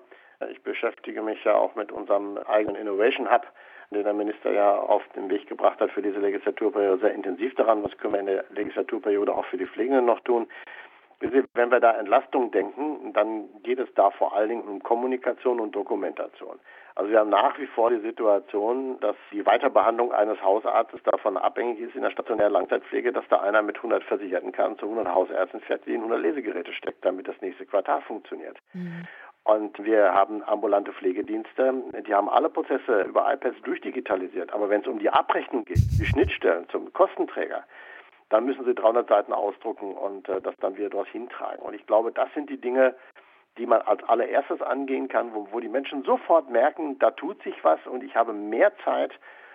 [0.51, 3.47] Ich beschäftige mich ja auch mit unserem eigenen Innovation Hub,
[3.91, 7.83] den der Minister ja auf den Weg gebracht hat für diese Legislaturperiode, sehr intensiv daran.
[7.83, 10.47] Was können wir in der Legislaturperiode auch für die Pflegenden noch tun?
[11.21, 15.75] Wenn wir da Entlastung denken, dann geht es da vor allen Dingen um Kommunikation und
[15.75, 16.61] Dokumentation.
[16.95, 21.81] Also wir haben nach wie vor die Situation, dass die Weiterbehandlung eines Hausarztes davon abhängig
[21.81, 25.61] ist in der stationären Langzeitpflege, dass da einer mit 100 Versicherten kann zu 100 Hausärzten
[25.61, 28.59] fährt, die in 100 Lesegeräte steckt, damit das nächste Quartal funktioniert.
[28.73, 29.07] Mhm.
[29.49, 31.73] Und wir haben ambulante Pflegedienste,
[32.07, 34.53] die haben alle Prozesse über iPads durchdigitalisiert.
[34.53, 37.65] Aber wenn es um die Abrechnung geht, die Schnittstellen zum Kostenträger,
[38.29, 41.63] dann müssen sie 300 Seiten ausdrucken und äh, das dann wieder dorthin tragen.
[41.63, 42.95] Und ich glaube, das sind die Dinge,
[43.57, 47.65] die man als allererstes angehen kann, wo, wo die Menschen sofort merken, da tut sich
[47.65, 49.13] was und ich habe mehr Zeit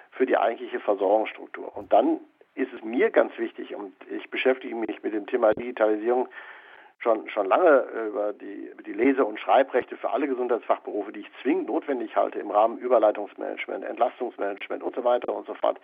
[0.10, 1.78] für die eigentliche Versorgungsstruktur.
[1.78, 2.20] Und dann
[2.56, 6.30] ist es mir ganz wichtig und ich beschäftige mich mit dem Thema Digitalisierung
[7.04, 11.22] schon, schon lange äh, über die, über die Lese- und Schreibrechte für alle Gesundheitsfachberufe, die
[11.22, 15.80] ich zwingend notwendig halte im Rahmen Überleitungsmanagement, Entlastungsmanagement und so weiter und so fort.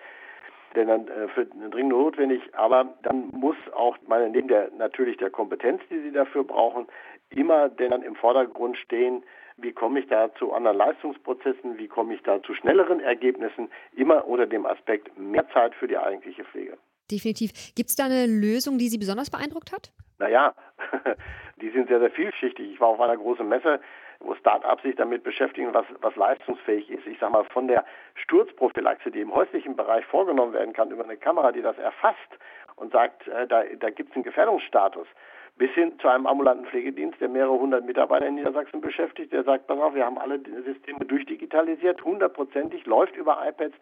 [0.75, 5.29] Denn dann äh, für dringend notwendig, aber dann muss auch meine, neben der natürlich der
[5.29, 6.87] Kompetenz, die Sie dafür brauchen,
[7.29, 9.23] immer denn dann im Vordergrund stehen,
[9.57, 14.25] wie komme ich da zu anderen Leistungsprozessen, wie komme ich da zu schnelleren Ergebnissen, immer
[14.25, 16.77] unter dem Aspekt mehr Zeit für die eigentliche Pflege.
[17.11, 17.51] Definitiv.
[17.75, 19.91] Gibt es da eine Lösung, die Sie besonders beeindruckt hat?
[20.19, 20.53] Naja,
[21.61, 22.73] die sind sehr, sehr vielschichtig.
[22.73, 23.79] Ich war auf einer großen Messe,
[24.19, 27.07] wo Start-ups sich damit beschäftigen, was, was leistungsfähig ist.
[27.07, 27.85] Ich sage mal, von der
[28.15, 32.37] Sturzprophylaxe, die im häuslichen Bereich vorgenommen werden kann, über eine Kamera, die das erfasst
[32.75, 35.07] und sagt, äh, da, da gibt es einen Gefährdungsstatus,
[35.57, 39.67] bis hin zu einem ambulanten Pflegedienst, der mehrere hundert Mitarbeiter in Niedersachsen beschäftigt, der sagt,
[39.67, 43.75] pass auf, wir haben alle Systeme durchdigitalisiert, hundertprozentig, läuft über iPads,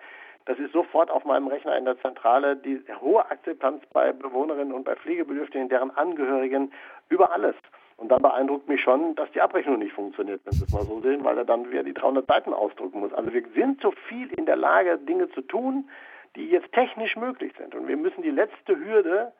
[0.47, 4.85] das ist sofort auf meinem Rechner in der Zentrale die hohe Akzeptanz bei Bewohnerinnen und
[4.85, 6.71] bei Pflegebedürftigen, deren Angehörigen
[7.09, 7.55] über alles.
[7.97, 11.01] Und dann beeindruckt mich schon, dass die Abrechnung nicht funktioniert, wenn Sie es mal so
[11.01, 13.13] sehen, weil er dann wieder die 300 Seiten ausdrucken muss.
[13.13, 15.89] Also wir sind so viel in der Lage, Dinge zu tun,
[16.37, 17.75] die jetzt technisch möglich sind.
[17.75, 19.33] Und wir müssen die letzte Hürde,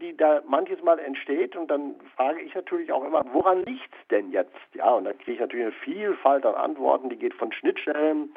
[0.00, 4.08] die da manches Mal entsteht, und dann frage ich natürlich auch immer, woran liegt es
[4.08, 4.56] denn jetzt?
[4.74, 8.34] Ja, und da kriege ich natürlich eine Vielfalt an Antworten, die geht von Schnittstellen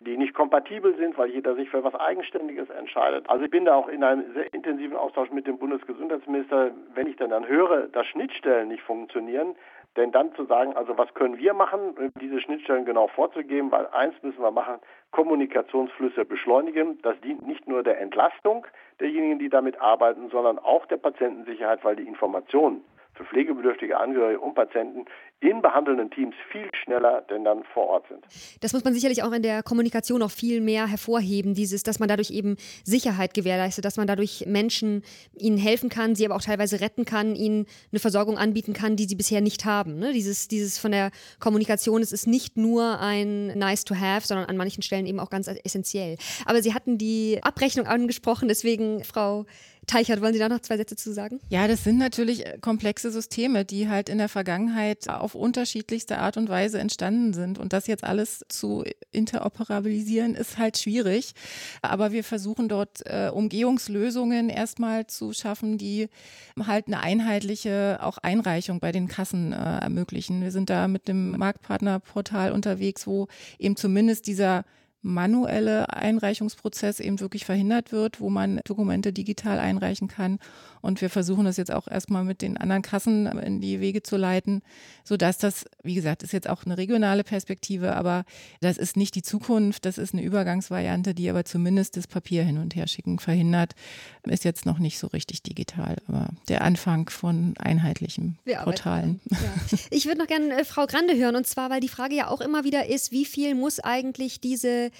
[0.00, 3.28] die nicht kompatibel sind, weil jeder sich für was Eigenständiges entscheidet.
[3.28, 7.16] Also ich bin da auch in einem sehr intensiven Austausch mit dem Bundesgesundheitsminister, wenn ich
[7.16, 9.56] dann, dann höre, dass Schnittstellen nicht funktionieren,
[9.96, 14.14] denn dann zu sagen, also was können wir machen, diese Schnittstellen genau vorzugeben, weil eins
[14.22, 14.76] müssen wir machen,
[15.10, 17.00] Kommunikationsflüsse beschleunigen.
[17.02, 18.66] Das dient nicht nur der Entlastung
[19.00, 22.84] derjenigen, die damit arbeiten, sondern auch der Patientensicherheit, weil die Informationen
[23.18, 25.04] für pflegebedürftige Angehörige und Patienten
[25.40, 28.24] in behandelnden Teams viel schneller denn dann vor Ort sind.
[28.60, 32.08] Das muss man sicherlich auch in der Kommunikation noch viel mehr hervorheben, dieses, dass man
[32.08, 35.02] dadurch eben Sicherheit gewährleistet, dass man dadurch Menschen
[35.36, 39.04] ihnen helfen kann, sie aber auch teilweise retten kann, ihnen eine Versorgung anbieten kann, die
[39.04, 39.98] sie bisher nicht haben.
[39.98, 40.12] Ne?
[40.12, 44.56] Dieses, dieses von der Kommunikation, es ist nicht nur ein nice to have, sondern an
[44.56, 46.16] manchen Stellen eben auch ganz essentiell.
[46.46, 49.44] Aber Sie hatten die Abrechnung angesprochen, deswegen, Frau
[49.88, 51.40] Teichert, wollen Sie da noch zwei Sätze zu sagen?
[51.48, 56.36] Ja, das sind natürlich äh, komplexe Systeme, die halt in der Vergangenheit auf unterschiedlichste Art
[56.36, 57.58] und Weise entstanden sind.
[57.58, 61.32] Und das jetzt alles zu interoperabilisieren, ist halt schwierig.
[61.80, 66.08] Aber wir versuchen dort äh, Umgehungslösungen erstmal zu schaffen, die
[66.60, 70.42] halt eine einheitliche auch Einreichung bei den Kassen äh, ermöglichen.
[70.42, 73.26] Wir sind da mit dem Marktpartnerportal unterwegs, wo
[73.58, 74.64] eben zumindest dieser
[75.02, 80.38] manuelle Einreichungsprozess eben wirklich verhindert wird, wo man Dokumente digital einreichen kann.
[80.80, 84.16] Und wir versuchen das jetzt auch erstmal mit den anderen Kassen in die Wege zu
[84.16, 84.62] leiten,
[85.04, 88.24] sodass das, wie gesagt, ist jetzt auch eine regionale Perspektive, aber
[88.60, 92.58] das ist nicht die Zukunft, das ist eine Übergangsvariante, die aber zumindest das Papier hin
[92.58, 93.74] und her schicken verhindert.
[94.24, 99.20] Ist jetzt noch nicht so richtig digital, aber der Anfang von einheitlichen Portalen.
[99.30, 99.38] Ja.
[99.90, 102.40] Ich würde noch gerne äh, Frau Grande hören und zwar, weil die Frage ja auch
[102.40, 104.90] immer wieder ist, wie viel muss eigentlich diese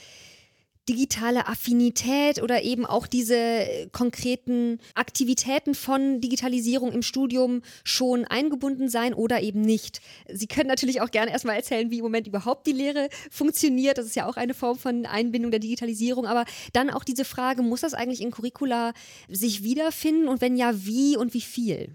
[0.89, 8.89] digitale Affinität oder eben auch diese äh, konkreten Aktivitäten von Digitalisierung im Studium schon eingebunden
[8.89, 10.01] sein oder eben nicht.
[10.33, 13.99] Sie können natürlich auch gerne erstmal erzählen, wie im Moment überhaupt die Lehre funktioniert.
[13.99, 16.27] Das ist ja auch eine Form von Einbindung der Digitalisierung.
[16.27, 18.93] Aber dann auch diese Frage, muss das eigentlich in Curricula
[19.29, 21.91] sich wiederfinden und wenn ja, wie und wie viel?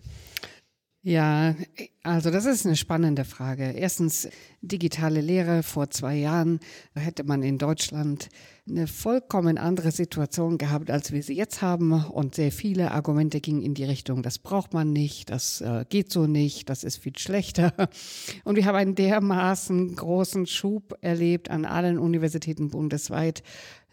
[1.06, 1.54] Ja,
[2.01, 3.72] also das ist eine spannende Frage.
[3.72, 4.30] Erstens,
[4.62, 6.62] digitale Lehre vor zwei Jahren,
[6.95, 8.30] da hätte man in Deutschland
[8.66, 11.91] eine vollkommen andere Situation gehabt, als wir sie jetzt haben.
[11.91, 16.10] Und sehr viele Argumente gingen in die Richtung, das braucht man nicht, das äh, geht
[16.10, 17.74] so nicht, das ist viel schlechter.
[18.45, 23.43] Und wir haben einen dermaßen großen Schub erlebt an allen Universitäten bundesweit,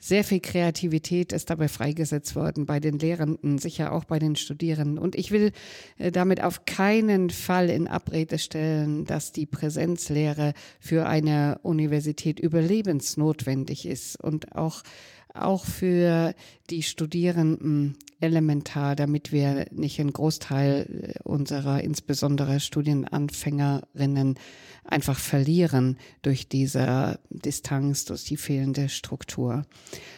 [0.01, 4.99] sehr viel Kreativität ist dabei freigesetzt worden bei den Lehrenden, sicher auch bei den Studierenden.
[4.99, 5.53] Und ich will
[5.99, 13.87] äh, damit auf keinen Fall in Abrede stellen, dass die Präsenzlehre für eine Universität überlebensnotwendig
[13.87, 14.83] ist und auch
[15.35, 16.35] auch für
[16.71, 24.39] die Studierenden elementar, damit wir nicht einen Großteil unserer insbesondere Studienanfängerinnen
[24.85, 29.65] einfach verlieren durch diese Distanz, durch die fehlende Struktur.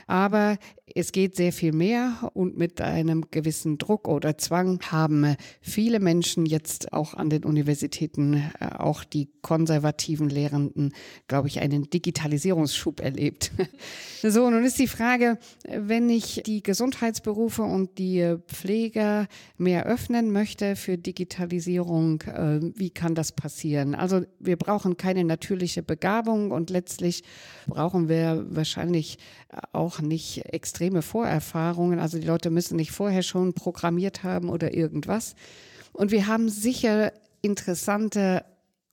[0.07, 0.59] Aber
[0.95, 6.47] es geht sehr viel mehr und mit einem gewissen Druck oder Zwang haben viele Menschen
[6.47, 10.93] jetzt auch an den Universitäten, äh, auch die konservativen Lehrenden,
[11.29, 13.53] glaube ich, einen Digitalisierungsschub erlebt.
[14.23, 15.39] so, nun ist die Frage,
[15.69, 19.27] wenn ich die Gesundheitsberufe und die Pfleger
[19.57, 23.95] mehr öffnen möchte für Digitalisierung, äh, wie kann das passieren?
[23.95, 27.23] Also wir brauchen keine natürliche Begabung und letztlich
[27.67, 29.19] brauchen wir wahrscheinlich
[29.73, 30.43] auch nicht
[30.83, 32.01] extreme Vorerfahrungen.
[32.01, 35.37] Also die Leute müssen nicht vorher schon programmiert haben oder irgendwas.
[35.93, 38.45] Und wir haben sicher interessante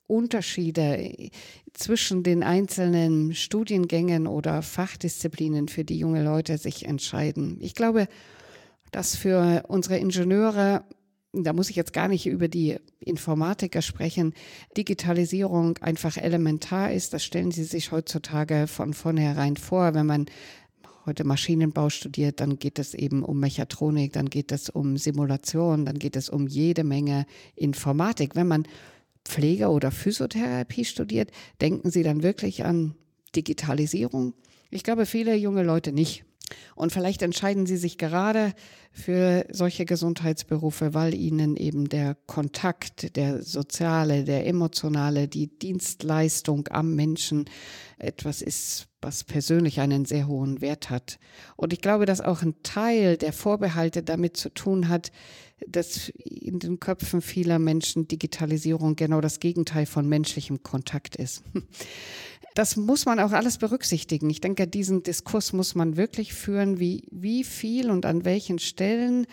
[0.05, 1.31] Unterschiede
[1.73, 7.57] zwischen den einzelnen Studiengängen oder Fachdisziplinen, für die junge Leute sich entscheiden.
[7.59, 8.07] Ich glaube,
[8.91, 10.83] dass für unsere Ingenieure
[11.31, 14.33] da muss ich jetzt gar nicht über die Informatiker sprechen,
[14.75, 17.13] Digitalisierung einfach elementar ist.
[17.13, 19.93] Das stellen Sie sich heutzutage von vornherein vor.
[19.93, 20.25] Wenn man
[21.09, 25.99] heute Maschinenbau studiert, dann geht es eben um Mechatronik, dann geht es um Simulation, dann
[25.99, 28.35] geht es um jede Menge Informatik.
[28.35, 28.67] Wenn man
[29.25, 32.95] Pflege oder Physiotherapie studiert, denken Sie dann wirklich an
[33.35, 34.33] Digitalisierung?
[34.69, 36.23] Ich glaube, viele junge Leute nicht.
[36.75, 38.53] Und vielleicht entscheiden Sie sich gerade
[38.91, 46.95] für solche Gesundheitsberufe, weil Ihnen eben der Kontakt, der soziale, der emotionale, die Dienstleistung am
[46.95, 47.45] Menschen
[47.97, 51.19] etwas ist, was persönlich einen sehr hohen Wert hat.
[51.55, 55.11] Und ich glaube, dass auch ein Teil der Vorbehalte damit zu tun hat,
[55.67, 61.43] dass in den Köpfen vieler Menschen Digitalisierung genau das Gegenteil von menschlichem Kontakt ist.
[62.55, 64.29] Das muss man auch alles berücksichtigen.
[64.29, 69.27] Ich denke, diesen Diskurs muss man wirklich führen, wie, wie viel und an welchen Stellen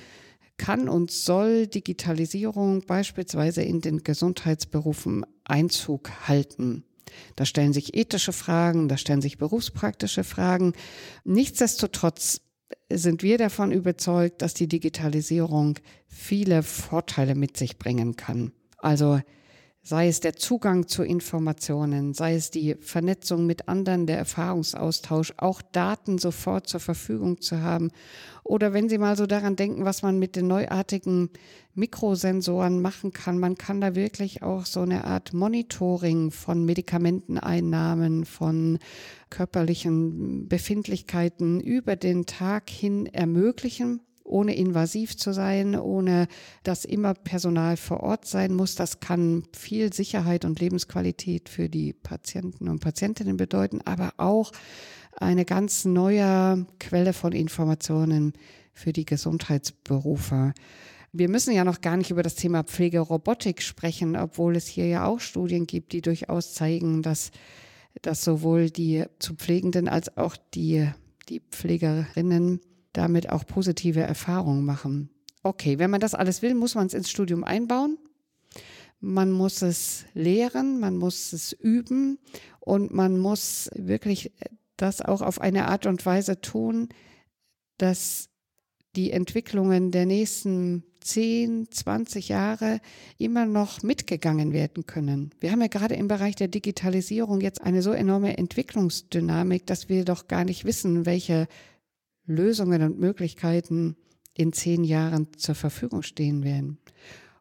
[0.58, 6.84] kann und soll Digitalisierung beispielsweise in den Gesundheitsberufen Einzug halten.
[7.36, 10.72] Da stellen sich ethische Fragen, da stellen sich berufspraktische Fragen.
[11.24, 12.40] Nichtsdestotrotz
[12.90, 18.52] sind wir davon überzeugt, dass die Digitalisierung viele Vorteile mit sich bringen kann.
[18.78, 19.20] Also
[19.86, 25.62] sei es der Zugang zu Informationen, sei es die Vernetzung mit anderen, der Erfahrungsaustausch, auch
[25.62, 27.92] Daten sofort zur Verfügung zu haben.
[28.42, 31.30] Oder wenn Sie mal so daran denken, was man mit den neuartigen
[31.76, 38.80] Mikrosensoren machen kann, man kann da wirklich auch so eine Art Monitoring von Medikamenteneinnahmen, von
[39.30, 46.28] körperlichen Befindlichkeiten über den Tag hin ermöglichen ohne invasiv zu sein, ohne
[46.62, 48.74] dass immer Personal vor Ort sein muss.
[48.74, 54.52] Das kann viel Sicherheit und Lebensqualität für die Patienten und Patientinnen bedeuten, aber auch
[55.16, 58.34] eine ganz neue Quelle von Informationen
[58.72, 60.52] für die Gesundheitsberufe.
[61.12, 65.06] Wir müssen ja noch gar nicht über das Thema Pflegerobotik sprechen, obwohl es hier ja
[65.06, 67.30] auch Studien gibt, die durchaus zeigen, dass,
[68.02, 70.86] dass sowohl die zu Pflegenden als auch die,
[71.30, 72.60] die Pflegerinnen
[72.96, 75.10] damit auch positive Erfahrungen machen.
[75.42, 77.98] Okay, wenn man das alles will, muss man es ins Studium einbauen.
[79.00, 82.18] Man muss es lehren, man muss es üben
[82.60, 84.32] und man muss wirklich
[84.76, 86.88] das auch auf eine Art und Weise tun,
[87.78, 88.30] dass
[88.96, 92.80] die Entwicklungen der nächsten 10, 20 Jahre
[93.18, 95.30] immer noch mitgegangen werden können.
[95.38, 100.04] Wir haben ja gerade im Bereich der Digitalisierung jetzt eine so enorme Entwicklungsdynamik, dass wir
[100.04, 101.46] doch gar nicht wissen, welche
[102.26, 103.96] Lösungen und Möglichkeiten
[104.34, 106.78] in zehn Jahren zur Verfügung stehen werden.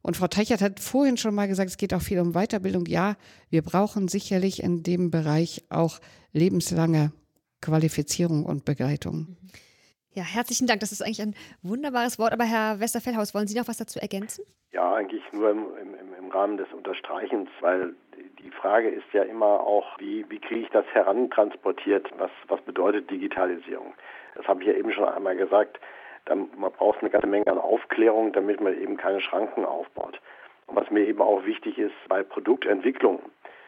[0.02, 2.86] Und Frau Teichert hat vorhin schon mal gesagt, es geht auch viel um Weiterbildung.
[2.86, 3.16] Ja,
[3.50, 6.00] wir brauchen sicherlich in dem Bereich auch
[6.32, 7.12] lebenslange
[7.62, 9.36] Qualifizierung und Begleitung.
[10.14, 10.80] Ja, herzlichen Dank.
[10.80, 12.34] Das ist eigentlich ein wunderbares Wort.
[12.34, 14.46] Aber Herr Westerfellhaus, wollen Sie noch was dazu ergänzen?
[14.72, 17.96] Ja, eigentlich nur im, im, im Rahmen des Unterstreichens, weil
[18.46, 22.12] die Frage ist ja immer auch, wie, wie kriege ich das herantransportiert?
[22.18, 23.96] Was, was bedeutet Digitalisierung?
[24.36, 25.80] Das habe ich ja eben schon einmal gesagt.
[26.26, 30.22] Dann, man braucht eine ganze Menge an Aufklärung, damit man eben keine Schranken aufbaut.
[30.68, 33.20] Und was mir eben auch wichtig ist bei Produktentwicklung,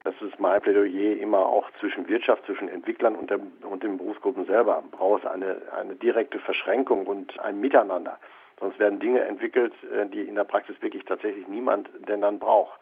[0.03, 4.45] das ist mein Plädoyer immer auch zwischen Wirtschaft, zwischen Entwicklern und, der, und den Berufsgruppen
[4.45, 4.75] selber.
[4.81, 8.19] Man braucht eine, eine direkte Verschränkung und ein Miteinander.
[8.59, 12.79] Sonst werden Dinge entwickelt, äh, die in der Praxis wirklich tatsächlich niemand denn dann braucht.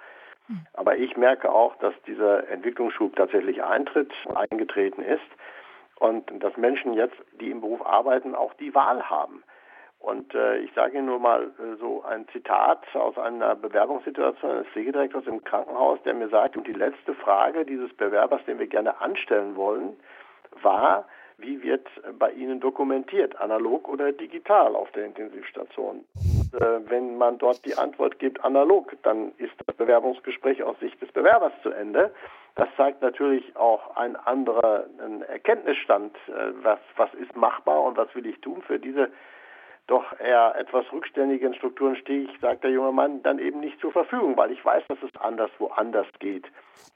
[0.74, 5.22] Aber ich merke auch, dass dieser Entwicklungsschub tatsächlich eintritt, eingetreten ist
[5.98, 9.44] und dass Menschen jetzt, die im Beruf arbeiten, auch die Wahl haben.
[10.00, 14.68] Und äh, ich sage Ihnen nur mal äh, so ein Zitat aus einer Bewerbungssituation eines
[14.68, 19.56] Pflegedirektors im Krankenhaus, der mir sagt, die letzte Frage dieses Bewerbers, den wir gerne anstellen
[19.56, 19.98] wollen,
[20.62, 21.08] war,
[21.38, 26.06] wie wird bei Ihnen dokumentiert, analog oder digital auf der Intensivstation?
[26.16, 31.02] Und, äh, wenn man dort die Antwort gibt, analog, dann ist das Bewerbungsgespräch aus Sicht
[31.02, 32.14] des Bewerbers zu Ende.
[32.56, 38.14] Das zeigt natürlich auch ein anderer ein Erkenntnisstand, äh, was, was ist machbar und was
[38.16, 39.10] will ich tun für diese
[39.88, 43.92] doch eher etwas rückständigen Strukturen stehe ich, sagt der junge Mann, dann eben nicht zur
[43.92, 46.46] Verfügung, weil ich weiß, dass es anders woanders geht.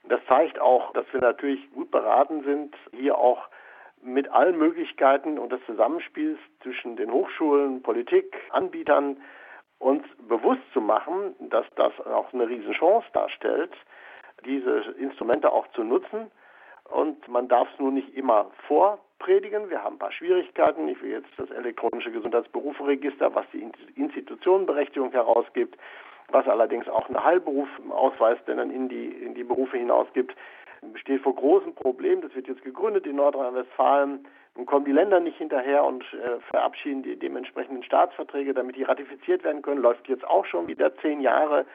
[0.08, 3.48] Das zeigt auch, dass wir natürlich gut beraten sind, hier auch
[4.02, 9.18] mit allen Möglichkeiten und des Zusammenspiels zwischen den Hochschulen, Politik, Anbietern
[9.78, 13.72] uns bewusst zu machen, dass das auch eine Riesenchance darstellt,
[14.44, 16.30] diese Instrumente auch zu nutzen.
[16.84, 19.70] Und man darf es nur nicht immer vorpredigen.
[19.70, 20.88] Wir haben ein paar Schwierigkeiten.
[20.88, 25.78] Ich will jetzt das elektronische Gesundheitsberuferegister, was die Institutionenberechtigung herausgibt,
[26.28, 30.34] was allerdings auch einen Heilberufausweis, der dann in die, in die Berufe hinausgibt,
[30.94, 32.22] steht vor großen Problemen.
[32.22, 34.26] Das wird jetzt gegründet in Nordrhein-Westfalen.
[34.56, 39.44] Nun kommen die Länder nicht hinterher und äh, verabschieden die dementsprechenden Staatsverträge, damit die ratifiziert
[39.44, 39.80] werden können.
[39.80, 41.66] Läuft jetzt auch schon wieder zehn Jahre.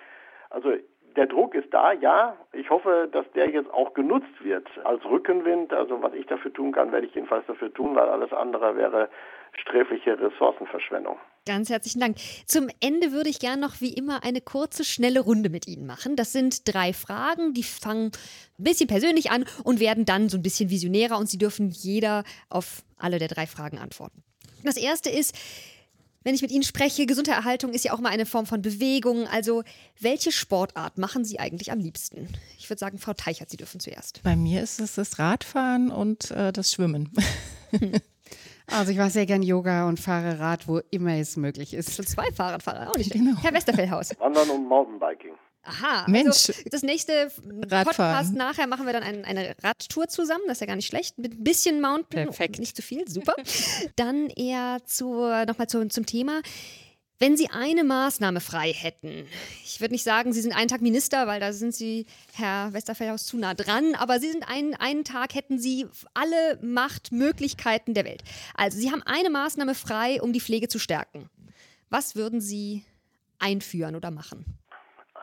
[0.50, 0.74] Also
[1.16, 2.36] der Druck ist da, ja.
[2.54, 5.74] Ich hoffe, dass der jetzt auch genutzt wird als Rückenwind.
[5.74, 9.10] Also was ich dafür tun kann, werde ich jedenfalls dafür tun, weil alles andere wäre
[9.62, 11.18] sträfliche Ressourcenverschwendung.
[11.48, 12.18] Ganz herzlichen Dank.
[12.46, 16.16] Zum Ende würde ich gerne noch wie immer eine kurze, schnelle Runde mit Ihnen machen.
[16.16, 18.12] Das sind drei Fragen, die fangen
[18.58, 22.24] ein bisschen persönlich an und werden dann so ein bisschen visionärer und Sie dürfen jeder
[22.50, 24.24] auf alle der drei Fragen antworten.
[24.64, 25.36] Das erste ist,
[26.26, 29.28] wenn ich mit Ihnen spreche, Gesundheitserhaltung ist ja auch mal eine Form von Bewegung.
[29.28, 29.64] Also,
[30.00, 32.28] welche Sportart machen Sie eigentlich am liebsten?
[32.58, 34.24] Ich würde sagen, Frau Teichert, Sie dürfen zuerst.
[34.24, 37.12] Bei mir ist es das Radfahren und äh, das Schwimmen.
[38.68, 41.96] Also ich mache sehr gern Yoga und fahre Rad, wo immer es möglich ist.
[41.96, 43.38] Schon zwei Fahrradfahrer, auch nicht genau.
[43.40, 44.20] Herr Westerfellhaus.
[44.20, 45.34] Wandern und Mountainbiking.
[45.66, 46.50] Aha, also Mensch.
[46.50, 47.32] Also das nächste
[47.70, 47.86] Radfahren.
[47.86, 51.18] Podcast nachher machen wir dann ein, eine Radtour zusammen, das ist ja gar nicht schlecht,
[51.18, 52.60] mit ein bisschen Mountain, Perfekt.
[52.60, 53.36] nicht zu viel, super.
[53.96, 55.14] dann eher zu,
[55.48, 56.42] nochmal zu, zum Thema.
[57.18, 59.26] Wenn Sie eine Maßnahme frei hätten,
[59.64, 63.26] ich würde nicht sagen, Sie sind einen Tag Minister, weil da sind Sie, Herr Westerfellhaus,
[63.26, 68.22] zu nah dran, aber Sie sind einen, einen Tag, hätten Sie alle Machtmöglichkeiten der Welt.
[68.54, 71.30] Also Sie haben eine Maßnahme frei, um die Pflege zu stärken.
[71.90, 72.84] Was würden Sie
[73.40, 74.44] einführen oder machen?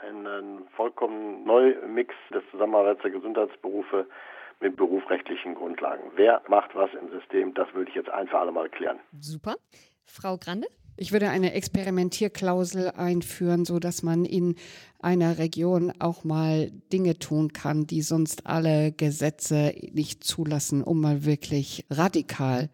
[0.03, 4.07] Einen vollkommen neuen Mix des Zusammenarbeits der Gesundheitsberufe
[4.61, 6.03] mit berufsrechtlichen Grundlagen.
[6.14, 9.00] Wer macht was im System, das würde ich jetzt ein für alle Mal klären.
[9.20, 9.57] Super.
[10.05, 10.68] Frau Grande?
[10.96, 14.57] Ich würde eine Experimentierklausel einführen, so dass man in
[15.00, 21.24] einer Region auch mal Dinge tun kann, die sonst alle Gesetze nicht zulassen, um mal
[21.24, 22.68] wirklich radikal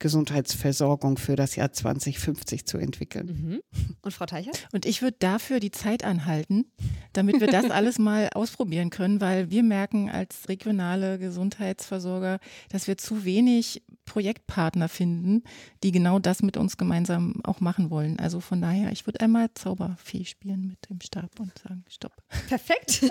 [0.00, 3.26] Gesundheitsversorgung für das Jahr 2050 zu entwickeln.
[3.26, 3.60] Mhm.
[4.02, 4.50] Und Frau Teicher?
[4.72, 6.64] Und ich würde dafür die Zeit anhalten,
[7.12, 12.40] damit wir das alles mal ausprobieren können, weil wir merken als regionale Gesundheitsversorger,
[12.70, 15.44] dass wir zu wenig Projektpartner finden,
[15.84, 18.18] die genau das mit uns gemeinsam auch machen wollen.
[18.18, 22.12] Also von daher, ich würde einmal Zauberfee spielen mit dem Stab und sagen, stopp.
[22.48, 23.04] Perfekt.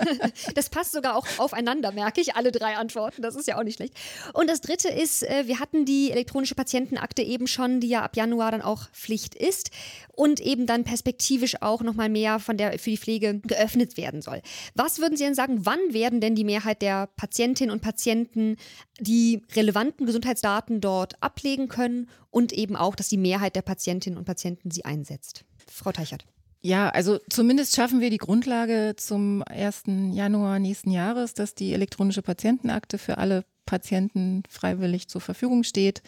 [0.54, 3.22] Das passt sogar auch aufeinander, merke ich, alle drei Antworten.
[3.22, 3.94] Das ist ja auch nicht schlecht.
[4.34, 8.16] Und das dritte ist, äh, wir hatten die elektronische Patientenakte eben schon, die ja ab
[8.16, 9.70] Januar dann auch Pflicht ist
[10.14, 14.40] und eben dann perspektivisch auch nochmal mehr von der, für die Pflege geöffnet werden soll.
[14.74, 18.56] Was würden Sie denn sagen, wann werden denn die Mehrheit der Patientinnen und Patienten
[18.98, 24.24] die relevanten Gesundheitsdaten dort ablegen können und eben auch, dass die Mehrheit der Patientinnen und
[24.24, 25.44] Patienten sie einsetzt?
[25.70, 26.24] Frau Teichert.
[26.62, 29.84] Ja, also zumindest schaffen wir die Grundlage zum 1.
[30.12, 36.02] Januar nächsten Jahres, dass die elektronische Patientenakte für alle Patienten freiwillig zur Verfügung steht.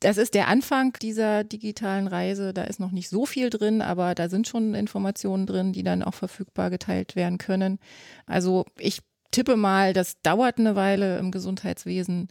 [0.00, 2.52] Das ist der Anfang dieser digitalen Reise.
[2.52, 6.02] Da ist noch nicht so viel drin, aber da sind schon Informationen drin, die dann
[6.02, 7.78] auch verfügbar geteilt werden können.
[8.26, 9.00] Also ich
[9.30, 12.28] tippe mal, das dauert eine Weile im Gesundheitswesen.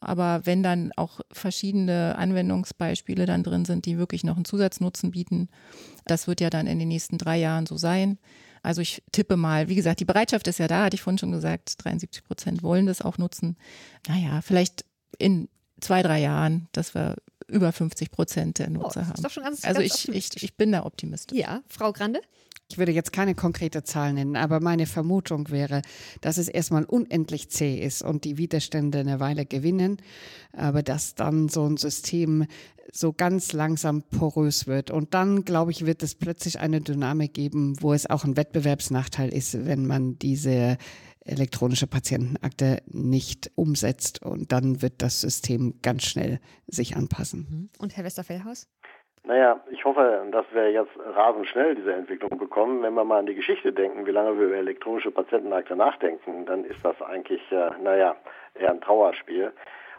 [0.00, 5.48] Aber wenn dann auch verschiedene Anwendungsbeispiele dann drin sind, die wirklich noch einen Zusatznutzen bieten,
[6.06, 8.18] das wird ja dann in den nächsten drei Jahren so sein.
[8.62, 11.32] Also ich tippe mal, wie gesagt, die Bereitschaft ist ja da, hatte ich vorhin schon
[11.32, 13.56] gesagt, 73 Prozent wollen das auch nutzen.
[14.06, 14.84] Naja, vielleicht
[15.18, 15.48] in
[15.80, 17.16] zwei, drei Jahren, dass wir
[17.48, 19.14] über 50 Prozent der Nutzer oh, haben.
[19.14, 21.32] Ist doch schon ganz, also ganz ich, ich, ich bin da Optimist.
[21.32, 22.20] Ja, Frau Grande?
[22.72, 25.82] Ich würde jetzt keine konkrete Zahl nennen, aber meine Vermutung wäre,
[26.22, 29.98] dass es erstmal unendlich zäh ist und die Widerstände eine Weile gewinnen,
[30.54, 32.46] aber dass dann so ein System
[32.90, 34.90] so ganz langsam porös wird.
[34.90, 39.28] Und dann, glaube ich, wird es plötzlich eine Dynamik geben, wo es auch ein Wettbewerbsnachteil
[39.28, 40.78] ist, wenn man diese
[41.24, 44.22] elektronische Patientenakte nicht umsetzt.
[44.22, 47.46] Und dann wird das System ganz schnell sich anpassen.
[47.50, 47.70] Mhm.
[47.78, 48.66] Und Herr Westerfellhaus?
[49.24, 52.82] Naja, ich hoffe, dass wir jetzt rasend schnell diese Entwicklung bekommen.
[52.82, 56.64] Wenn wir mal an die Geschichte denken, wie lange wir über elektronische Patientenakte nachdenken, dann
[56.64, 58.16] ist das eigentlich, äh, naja,
[58.54, 59.52] eher ein Trauerspiel.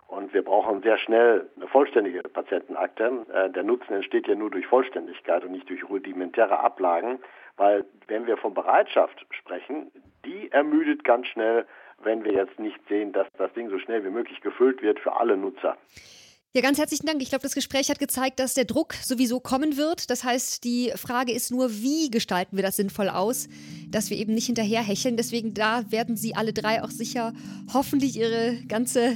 [0.07, 3.25] Und wir brauchen sehr schnell eine vollständige Patientenakte.
[3.33, 7.19] Äh, der Nutzen entsteht ja nur durch Vollständigkeit und nicht durch rudimentäre Ablagen,
[7.55, 9.89] weil wenn wir von Bereitschaft sprechen,
[10.25, 11.65] die ermüdet ganz schnell,
[12.03, 15.15] wenn wir jetzt nicht sehen, dass das Ding so schnell wie möglich gefüllt wird für
[15.15, 15.77] alle Nutzer.
[16.55, 17.19] Ja, ganz herzlichen Dank.
[17.19, 20.11] Ich glaube, das Gespräch hat gezeigt, dass der Druck sowieso kommen wird.
[20.11, 23.47] Das heißt, die Frage ist nur, wie gestalten wir das sinnvoll aus,
[23.89, 25.17] dass wir eben nicht hinterherhecheln.
[25.17, 27.33] Deswegen da werden Sie alle drei auch sicher
[27.73, 29.15] hoffentlich Ihre ganze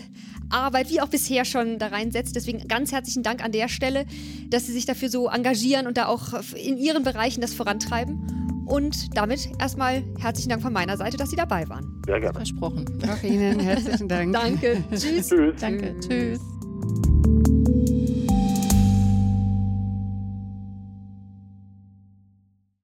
[0.49, 2.33] Arbeit, wie auch bisher schon da reinsetzen.
[2.33, 4.07] Deswegen ganz herzlichen Dank an der Stelle,
[4.49, 8.65] dass Sie sich dafür so engagieren und da auch in Ihren Bereichen das vorantreiben.
[8.65, 12.01] Und damit erstmal herzlichen Dank von meiner Seite, dass Sie dabei waren.
[12.07, 12.33] Sehr gerne.
[12.35, 12.85] Versprochen.
[13.07, 14.33] Auch Ihnen herzlichen Dank.
[14.33, 14.83] Danke.
[14.91, 15.27] Tschüss.
[15.27, 15.53] Tschüss.
[15.59, 15.95] Danke.
[15.99, 16.39] Tschüss.